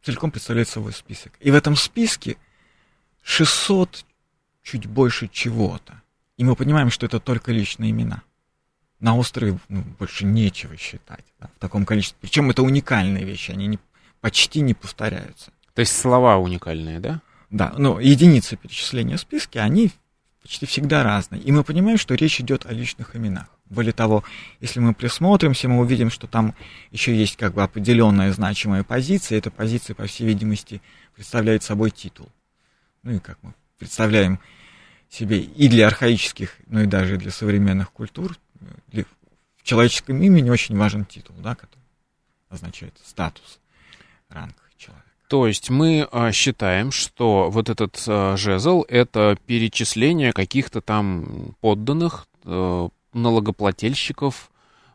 [0.03, 1.33] целиком представляет собой список.
[1.39, 2.37] И в этом списке
[3.23, 4.05] 600
[4.63, 6.01] чуть больше чего-то.
[6.37, 8.23] И мы понимаем, что это только личные имена.
[8.99, 12.17] На острове ну, больше нечего считать да, в таком количестве.
[12.21, 13.79] Причем это уникальные вещи, они не,
[14.21, 15.51] почти не повторяются.
[15.73, 17.21] То есть слова уникальные, да?
[17.49, 19.91] Да, но единицы перечисления в списке, они
[20.41, 21.41] почти всегда разные.
[21.41, 23.47] И мы понимаем, что речь идет о личных именах.
[23.65, 24.23] Более того,
[24.59, 26.55] если мы присмотримся, мы увидим, что там
[26.91, 29.37] еще есть как бы определенная значимая позиция.
[29.37, 30.81] Эта позиция, по всей видимости,
[31.15, 32.29] представляет собой титул.
[33.03, 34.39] Ну и как мы представляем
[35.09, 38.37] себе и для архаических, ну и даже для современных культур,
[38.91, 41.81] в человеческом имени очень важен титул, да, который
[42.49, 43.59] означает статус,
[44.29, 45.05] ранг человека.
[45.29, 52.27] То есть мы а, считаем, что вот этот а, жезл— это перечисление каких-то там подданных,
[52.43, 54.51] а, налогоплательщиков,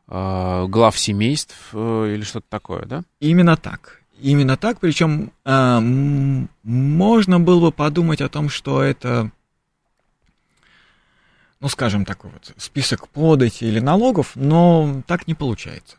[0.06, 3.02] а, глав семейств а, или что-то такое, да?
[3.18, 4.02] Именно так.
[4.20, 9.30] Именно так, причем а, можно было бы подумать о том, что это
[11.60, 15.96] ну, скажем, такой вот список подати или налогов, но так не получается.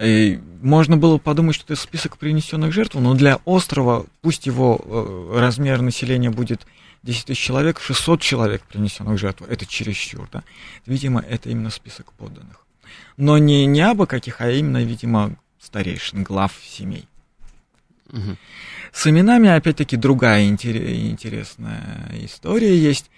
[0.00, 5.38] И можно было подумать, что это список принесенных жертв, но для острова, пусть его э,
[5.38, 6.66] размер населения будет
[7.04, 10.42] 10 тысяч человек, 600 человек принесенных жертв, это чересчур, да.
[10.86, 12.66] Видимо, это именно список подданных.
[13.16, 17.06] Но не, не абы каких, а именно, видимо, старейшин, глав семей.
[18.92, 23.10] С именами, опять-таки, другая интересная история есть.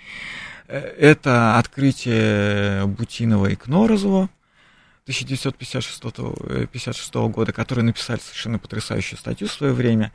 [0.68, 4.30] Э, это открытие Бутинова и Кнорозова
[5.04, 6.02] 1956
[6.72, 10.12] 56 э, года, которые написали совершенно потрясающую статью в свое время.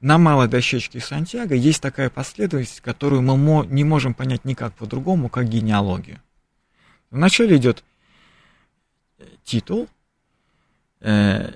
[0.00, 5.48] На малой дощечке Сантьяго есть такая последовательность, которую мы не можем понять никак по-другому, как
[5.48, 6.20] генеалогию.
[7.10, 7.82] Вначале идет
[9.44, 9.88] титул,
[11.00, 11.52] э,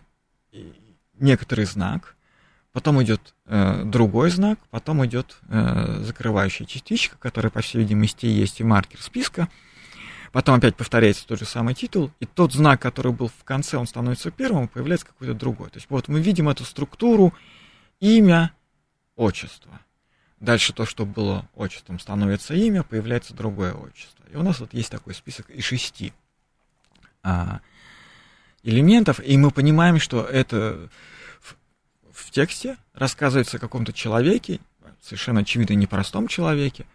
[1.19, 2.17] некоторый знак,
[2.73, 8.61] потом идет э, другой знак, потом идет э, закрывающая частичка, которая, по всей видимости, есть
[8.61, 9.49] и маркер списка.
[10.33, 13.87] Потом опять повторяется тот же самый титул, и тот знак, который был в конце, он
[13.87, 15.71] становится первым, появляется какой-то другой.
[15.71, 17.35] То есть вот мы видим эту структуру
[17.99, 18.53] имя,
[19.17, 19.81] отчество.
[20.39, 24.25] Дальше то, что было отчеством, становится имя, появляется другое отчество.
[24.33, 26.15] И у нас вот есть такой список из шести
[27.23, 27.61] а,
[28.63, 30.89] элементов, и мы понимаем, что это
[32.31, 34.61] в тексте рассказывается о каком-то человеке,
[35.03, 36.87] совершенно очевидно непростом человеке,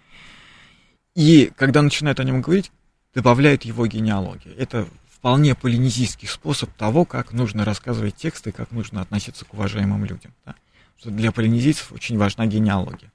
[1.14, 2.72] и когда начинают о нем говорить,
[3.14, 4.56] добавляют его генеалогию.
[4.58, 10.34] Это вполне полинезийский способ того, как нужно рассказывать тексты, как нужно относиться к уважаемым людям.
[10.46, 10.56] Да?
[10.98, 13.12] Что для полинезийцев очень важна генеалогия.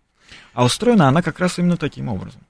[0.53, 2.43] А устроена она как раз именно таким образом.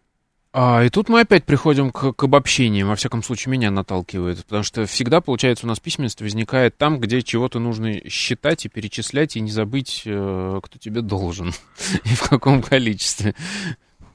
[0.53, 4.65] А, и тут мы опять приходим к, к обобщениям, во всяком случае, меня наталкивает, потому
[4.65, 9.41] что всегда, получается, у нас письменность возникает там, где чего-то нужно считать и перечислять, и
[9.41, 11.53] не забыть, э, кто тебе должен
[12.05, 13.37] и в каком количестве.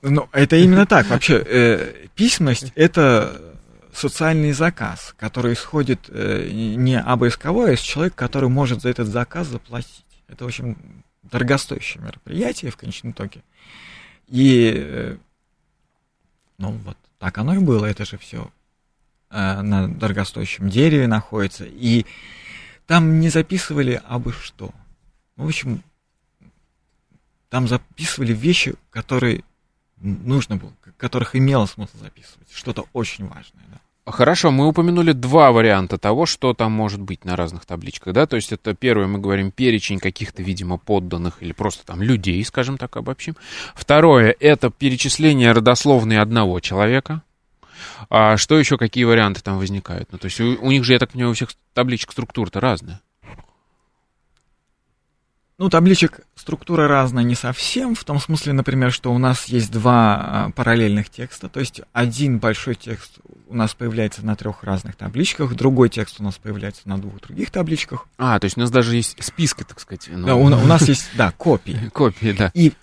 [0.01, 1.09] Ну, это именно так.
[1.09, 3.55] Вообще, э, письменность— это
[3.93, 9.07] социальный заказ, который исходит э, не из кого, а из человека, который может за этот
[9.07, 10.03] заказ заплатить.
[10.27, 10.75] Это очень
[11.23, 13.41] дорогостоящее мероприятие в конечном итоге.
[14.27, 15.17] И э,
[16.57, 18.51] ну вот так оно и было, это же все
[19.29, 21.65] э, на дорогостоящем дереве находится.
[21.65, 22.05] И
[22.87, 24.71] там не записывали абы что.
[25.35, 25.83] В общем,
[27.49, 29.43] там записывали вещи, которые
[29.97, 32.51] нужно было, которых имело смысл записывать.
[32.51, 33.79] Что-то очень важное, да.
[34.07, 38.35] Хорошо, мы упомянули два варианта того, что там может быть на разных табличках, да, то
[38.35, 42.97] есть это первое, мы говорим перечень каких-то, видимо, подданных или просто там людей, скажем так,
[42.97, 43.35] обобщим.
[43.73, 47.23] Второе, это перечисление родословной одного человека.
[48.11, 50.11] А что еще, какие варианты там возникают?
[50.11, 53.01] Ну, то есть у, у них же, я так понимаю, у всех табличек структура-то разная.
[55.57, 60.15] Ну, табличек структура разная не совсем, в том смысле, например, что у нас есть два
[60.15, 65.55] а, параллельных текста, то есть один большой текст у нас появляется на трех разных табличках,
[65.55, 68.05] другой текст у нас появляется на двух других табличках.
[68.17, 70.09] А, то есть у нас даже есть списки, так сказать.
[70.11, 70.27] Ну...
[70.27, 71.89] Да, у, у нас есть, да, копии.
[71.93, 72.51] Копии, да.
[72.53, 72.73] И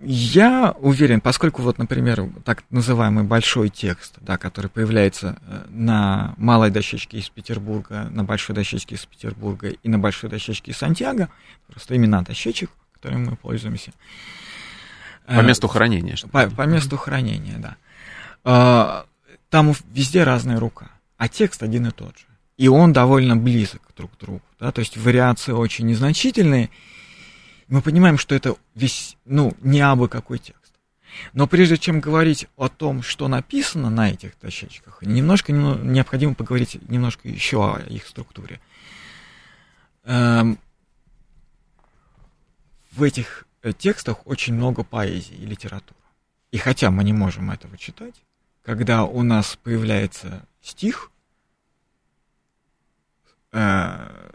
[0.00, 6.70] я уверен, поскольку вот, например, так называемый большой текст, да, который появляется э, на малой
[6.70, 11.28] дощечке из Петербурга, на большой дощечке из Петербурга и на большой дощечке из Сантьяго,
[11.68, 13.92] просто имена дощечек, которыми мы пользуемся.
[15.26, 16.16] По месту хранения.
[16.32, 17.76] По, по месту хранения, да.
[18.42, 19.06] А,
[19.50, 22.24] там везде разная рука, а текст один и тот же.
[22.56, 26.70] И он довольно близок друг к другу, да, то есть вариации очень незначительные,
[27.68, 30.74] мы понимаем, что это весь, ну, не абы какой текст.
[31.32, 37.28] Но прежде чем говорить о том, что написано на этих дощечках, немножко необходимо поговорить немножко
[37.28, 38.60] еще о их структуре.
[40.04, 40.58] Эм,
[42.92, 45.98] в этих э, текстах очень много поэзии и литературы.
[46.50, 48.14] И хотя мы не можем этого читать,
[48.62, 51.10] когда у нас появляется стих
[53.52, 54.30] э,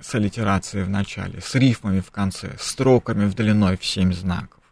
[0.00, 4.62] с аллитерацией в начале, с рифмами в конце, строками в длиной в семь знаков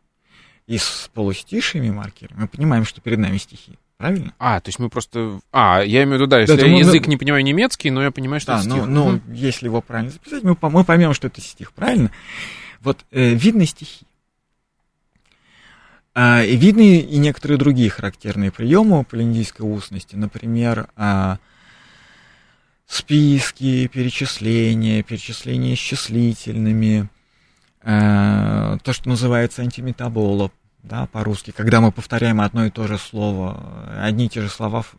[0.67, 3.79] и с полустишиями маркерами, мы понимаем, что перед нами стихи.
[3.97, 4.35] Правильно?
[4.39, 5.41] А, то есть мы просто...
[5.53, 7.11] А, я имею в виду, да, если да, я язык мы...
[7.11, 8.87] не понимаю немецкий, но я понимаю, что да, это стих.
[8.87, 12.11] Ну, ну, если его правильно записать, мы, мы поймем, что это стих, правильно?
[12.81, 14.05] Вот э, видны стихи.
[16.15, 20.15] А, и видны и некоторые другие характерные приемы полиндийской устности.
[20.15, 21.39] Например, а,
[22.87, 27.09] списки, перечисления, перечисления счислительными,
[27.83, 30.51] а, то, что называется антиметаболо,
[30.83, 34.83] да, по-русски, когда мы повторяем одно и то же слово, одни и те же слова
[34.83, 34.95] в,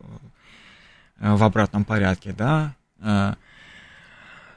[1.18, 3.34] в обратном порядке, да, э,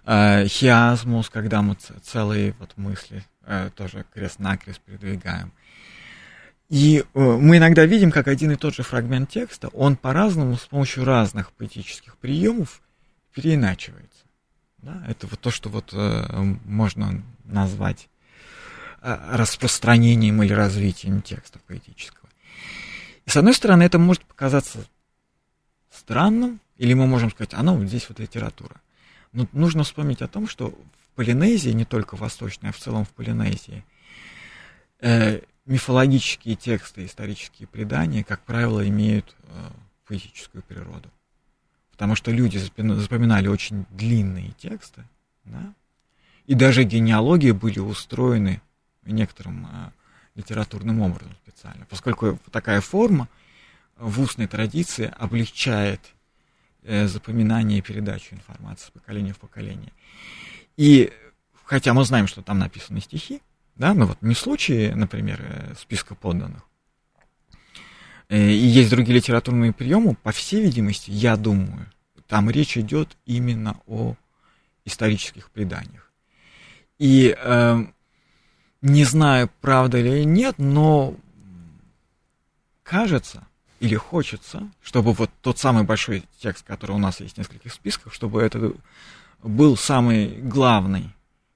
[0.05, 5.53] э, хиазмус, когда мы целые вот мысли э, тоже крест-накрест передвигаем.
[6.69, 11.03] И мы иногда видим, как один и тот же фрагмент текста, он по-разному, с помощью
[11.03, 12.81] разных поэтических приемов
[13.33, 14.25] переиначивается.
[14.79, 15.03] Да?
[15.07, 15.93] Это вот то, что вот
[16.65, 18.07] можно назвать
[19.03, 22.29] Э, распространением или развитием текста поэтического.
[23.25, 24.85] И с одной стороны, это может показаться
[25.89, 28.75] странным, или мы можем сказать, а ну, вот здесь вот литература.
[29.31, 33.09] Но нужно вспомнить о том, что в Полинезии, не только Восточной, а в целом в
[33.09, 33.83] Полинезии,
[34.99, 39.69] э, мифологические тексты, исторические предания, как правило, имеют э,
[40.05, 41.09] поэтическую природу.
[41.91, 45.03] Потому что люди запоминали очень длинные тексты,
[45.45, 45.73] да?
[46.47, 48.61] и даже генеалогии были устроены
[49.03, 49.91] некоторым а,
[50.35, 53.27] литературным образом специально, поскольку такая форма
[53.97, 56.01] в устной традиции облегчает
[56.83, 59.91] э, запоминание и передачу информации с поколения в поколение.
[60.77, 61.11] И
[61.63, 63.41] хотя мы знаем, что там написаны стихи,
[63.75, 66.63] да, но вот не в случае, например, э, списка подданных,
[68.31, 71.91] и есть другие литературные приемы, по всей видимости, я думаю,
[72.27, 74.15] там речь идет именно о
[74.85, 76.09] исторических преданиях.
[76.97, 77.85] И э,
[78.81, 81.13] не знаю, правда или нет, но
[82.83, 83.45] кажется
[83.81, 88.13] или хочется, чтобы вот тот самый большой текст, который у нас есть в нескольких списках,
[88.13, 88.71] чтобы это
[89.43, 91.09] был самый главный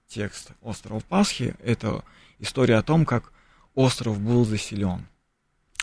[0.09, 1.55] текст острова Пасхи.
[1.63, 2.03] Это
[2.39, 3.31] история о том, как
[3.75, 5.05] остров был заселен.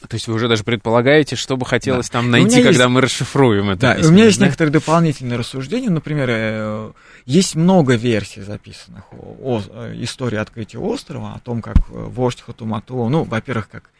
[0.08, 2.18] То есть вы уже даже предполагаете, что бы хотелось да.
[2.18, 2.90] там найти, когда есть...
[2.90, 3.96] мы расшифруем это?
[3.96, 4.46] Да, у меня есть да?
[4.46, 5.90] некоторые дополнительные рассуждения.
[5.90, 6.92] Например, э,
[7.24, 13.24] есть много версий записанных о, о истории открытия острова, о том, как вождь Хатумату, ну,
[13.24, 13.90] во-первых, как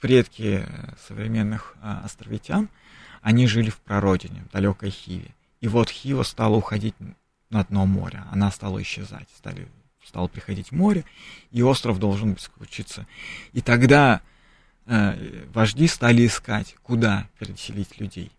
[0.00, 0.64] предки
[1.06, 2.68] современных а, островитян,
[3.22, 5.34] они жили в прародине, в далекой Хиве.
[5.60, 6.94] И вот Хива стала уходить
[7.50, 9.66] на дно моря, она стала исчезать, стали,
[10.04, 11.04] стало приходить море,
[11.50, 13.06] и остров должен быть скручиться.
[13.52, 14.37] И тогда э,
[15.52, 18.32] вожди стали искать, куда переселить людей.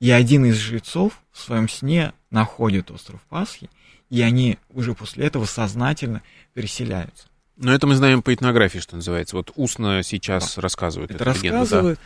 [0.00, 3.70] И один из жрецов в своем сне находит остров Пасхи,
[4.10, 6.22] и они уже после этого сознательно
[6.54, 7.28] переселяются.
[7.56, 9.36] Но это мы знаем по этнографии, что называется.
[9.36, 10.62] Вот устно сейчас да.
[10.62, 11.10] рассказывают.
[11.10, 11.98] Это рассказывают.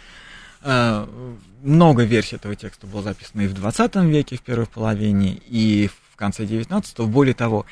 [0.62, 1.06] Да.
[1.06, 5.90] Э, много версий этого текста было записано и в 20 веке, в первой половине, и
[6.12, 7.06] в конце 19-го.
[7.06, 7.66] Более того,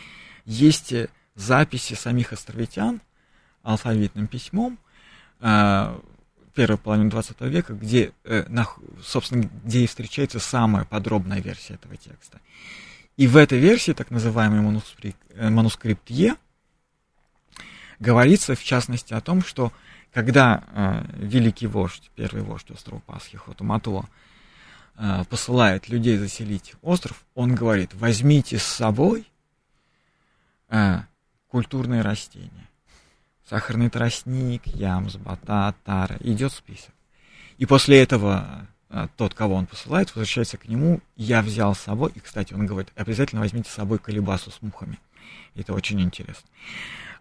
[0.44, 0.92] есть
[1.36, 3.00] записи самих островитян
[3.62, 4.78] алфавитным письмом,
[6.58, 8.44] первой половины 20 века, где, э,
[9.00, 12.40] собственно, где и встречается самая подробная версия этого текста.
[13.16, 16.34] И в этой версии, так называемый э, манускрипт Е,
[18.00, 19.72] говорится, в частности, о том, что
[20.12, 24.08] когда э, великий вождь, первый вождь острова Пасхи, Хотуматуа,
[24.96, 29.30] э, посылает людей заселить остров, он говорит, возьмите с собой
[30.70, 31.02] э,
[31.46, 32.67] культурные растения
[33.48, 36.16] сахарный тростник, ямс, батат, тара.
[36.20, 36.92] Идет список.
[37.56, 42.12] И после этого а, тот, кого он посылает, возвращается к нему, я взял с собой,
[42.14, 44.98] и, кстати, он говорит, обязательно возьмите с собой колебасу с мухами.
[45.54, 46.48] Это очень интересно.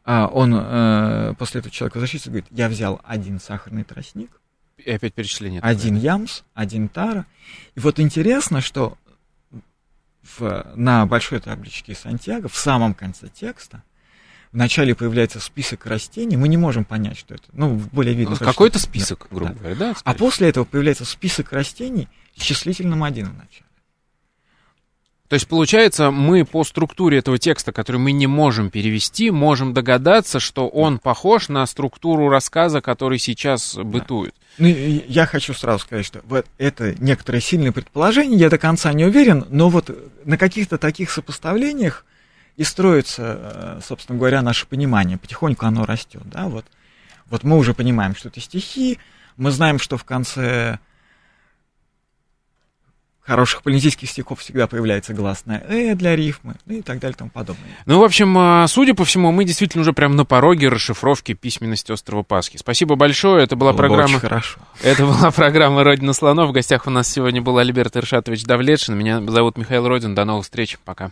[0.05, 4.39] А он, э, после этого человек возвращается и говорит, я взял один сахарный тростник,
[4.77, 5.59] и опять перечисление.
[5.61, 6.11] Один такое.
[6.11, 7.25] ямс, один тара.
[7.75, 8.97] И вот интересно, что
[10.21, 13.83] в, на большой табличке Сантьяго, в самом конце текста,
[14.51, 17.45] вначале появляется список растений, мы не можем понять, что это.
[17.53, 18.37] Ну, более видно.
[18.39, 19.53] Ну, какой-то список, грубо да.
[19.53, 19.95] говоря, да?
[20.03, 23.67] А после этого появляется список растений с числительным один в начале.
[25.27, 30.39] То есть, получается, мы по структуре этого текста, который мы не можем перевести, можем догадаться,
[30.39, 34.33] что он похож на структуру рассказа, который сейчас бытует.
[34.57, 34.65] Да.
[34.65, 39.03] Ну, я хочу сразу сказать, что вот это некоторое сильное предположение, я до конца не
[39.03, 39.91] уверен, но вот
[40.23, 42.05] на каких-то таких сопоставлениях
[42.57, 45.17] и строится, э, собственно говоря, наше понимание.
[45.17, 46.65] Потихоньку оно растет, да, вот.
[47.29, 48.99] Вот мы уже понимаем, что это стихи,
[49.37, 50.79] мы знаем, что в конце
[53.21, 57.29] хороших политических стихов всегда появляется гласная «э» для рифмы, ну и так далее и тому
[57.29, 57.65] подобное.
[57.85, 61.91] Ну, в общем, а, судя по всему, мы действительно уже прям на пороге расшифровки письменности
[61.91, 62.55] острова Пасхи.
[62.55, 64.05] Спасибо большое, это была Было программа...
[64.05, 64.59] Очень хорошо.
[64.81, 66.49] Это была программа «Родина слонов».
[66.49, 68.97] В гостях у нас сегодня был Альберт Иршатович Давлетшин.
[68.97, 70.15] Меня зовут Михаил Родин.
[70.15, 70.77] До новых встреч.
[70.85, 71.11] Пока.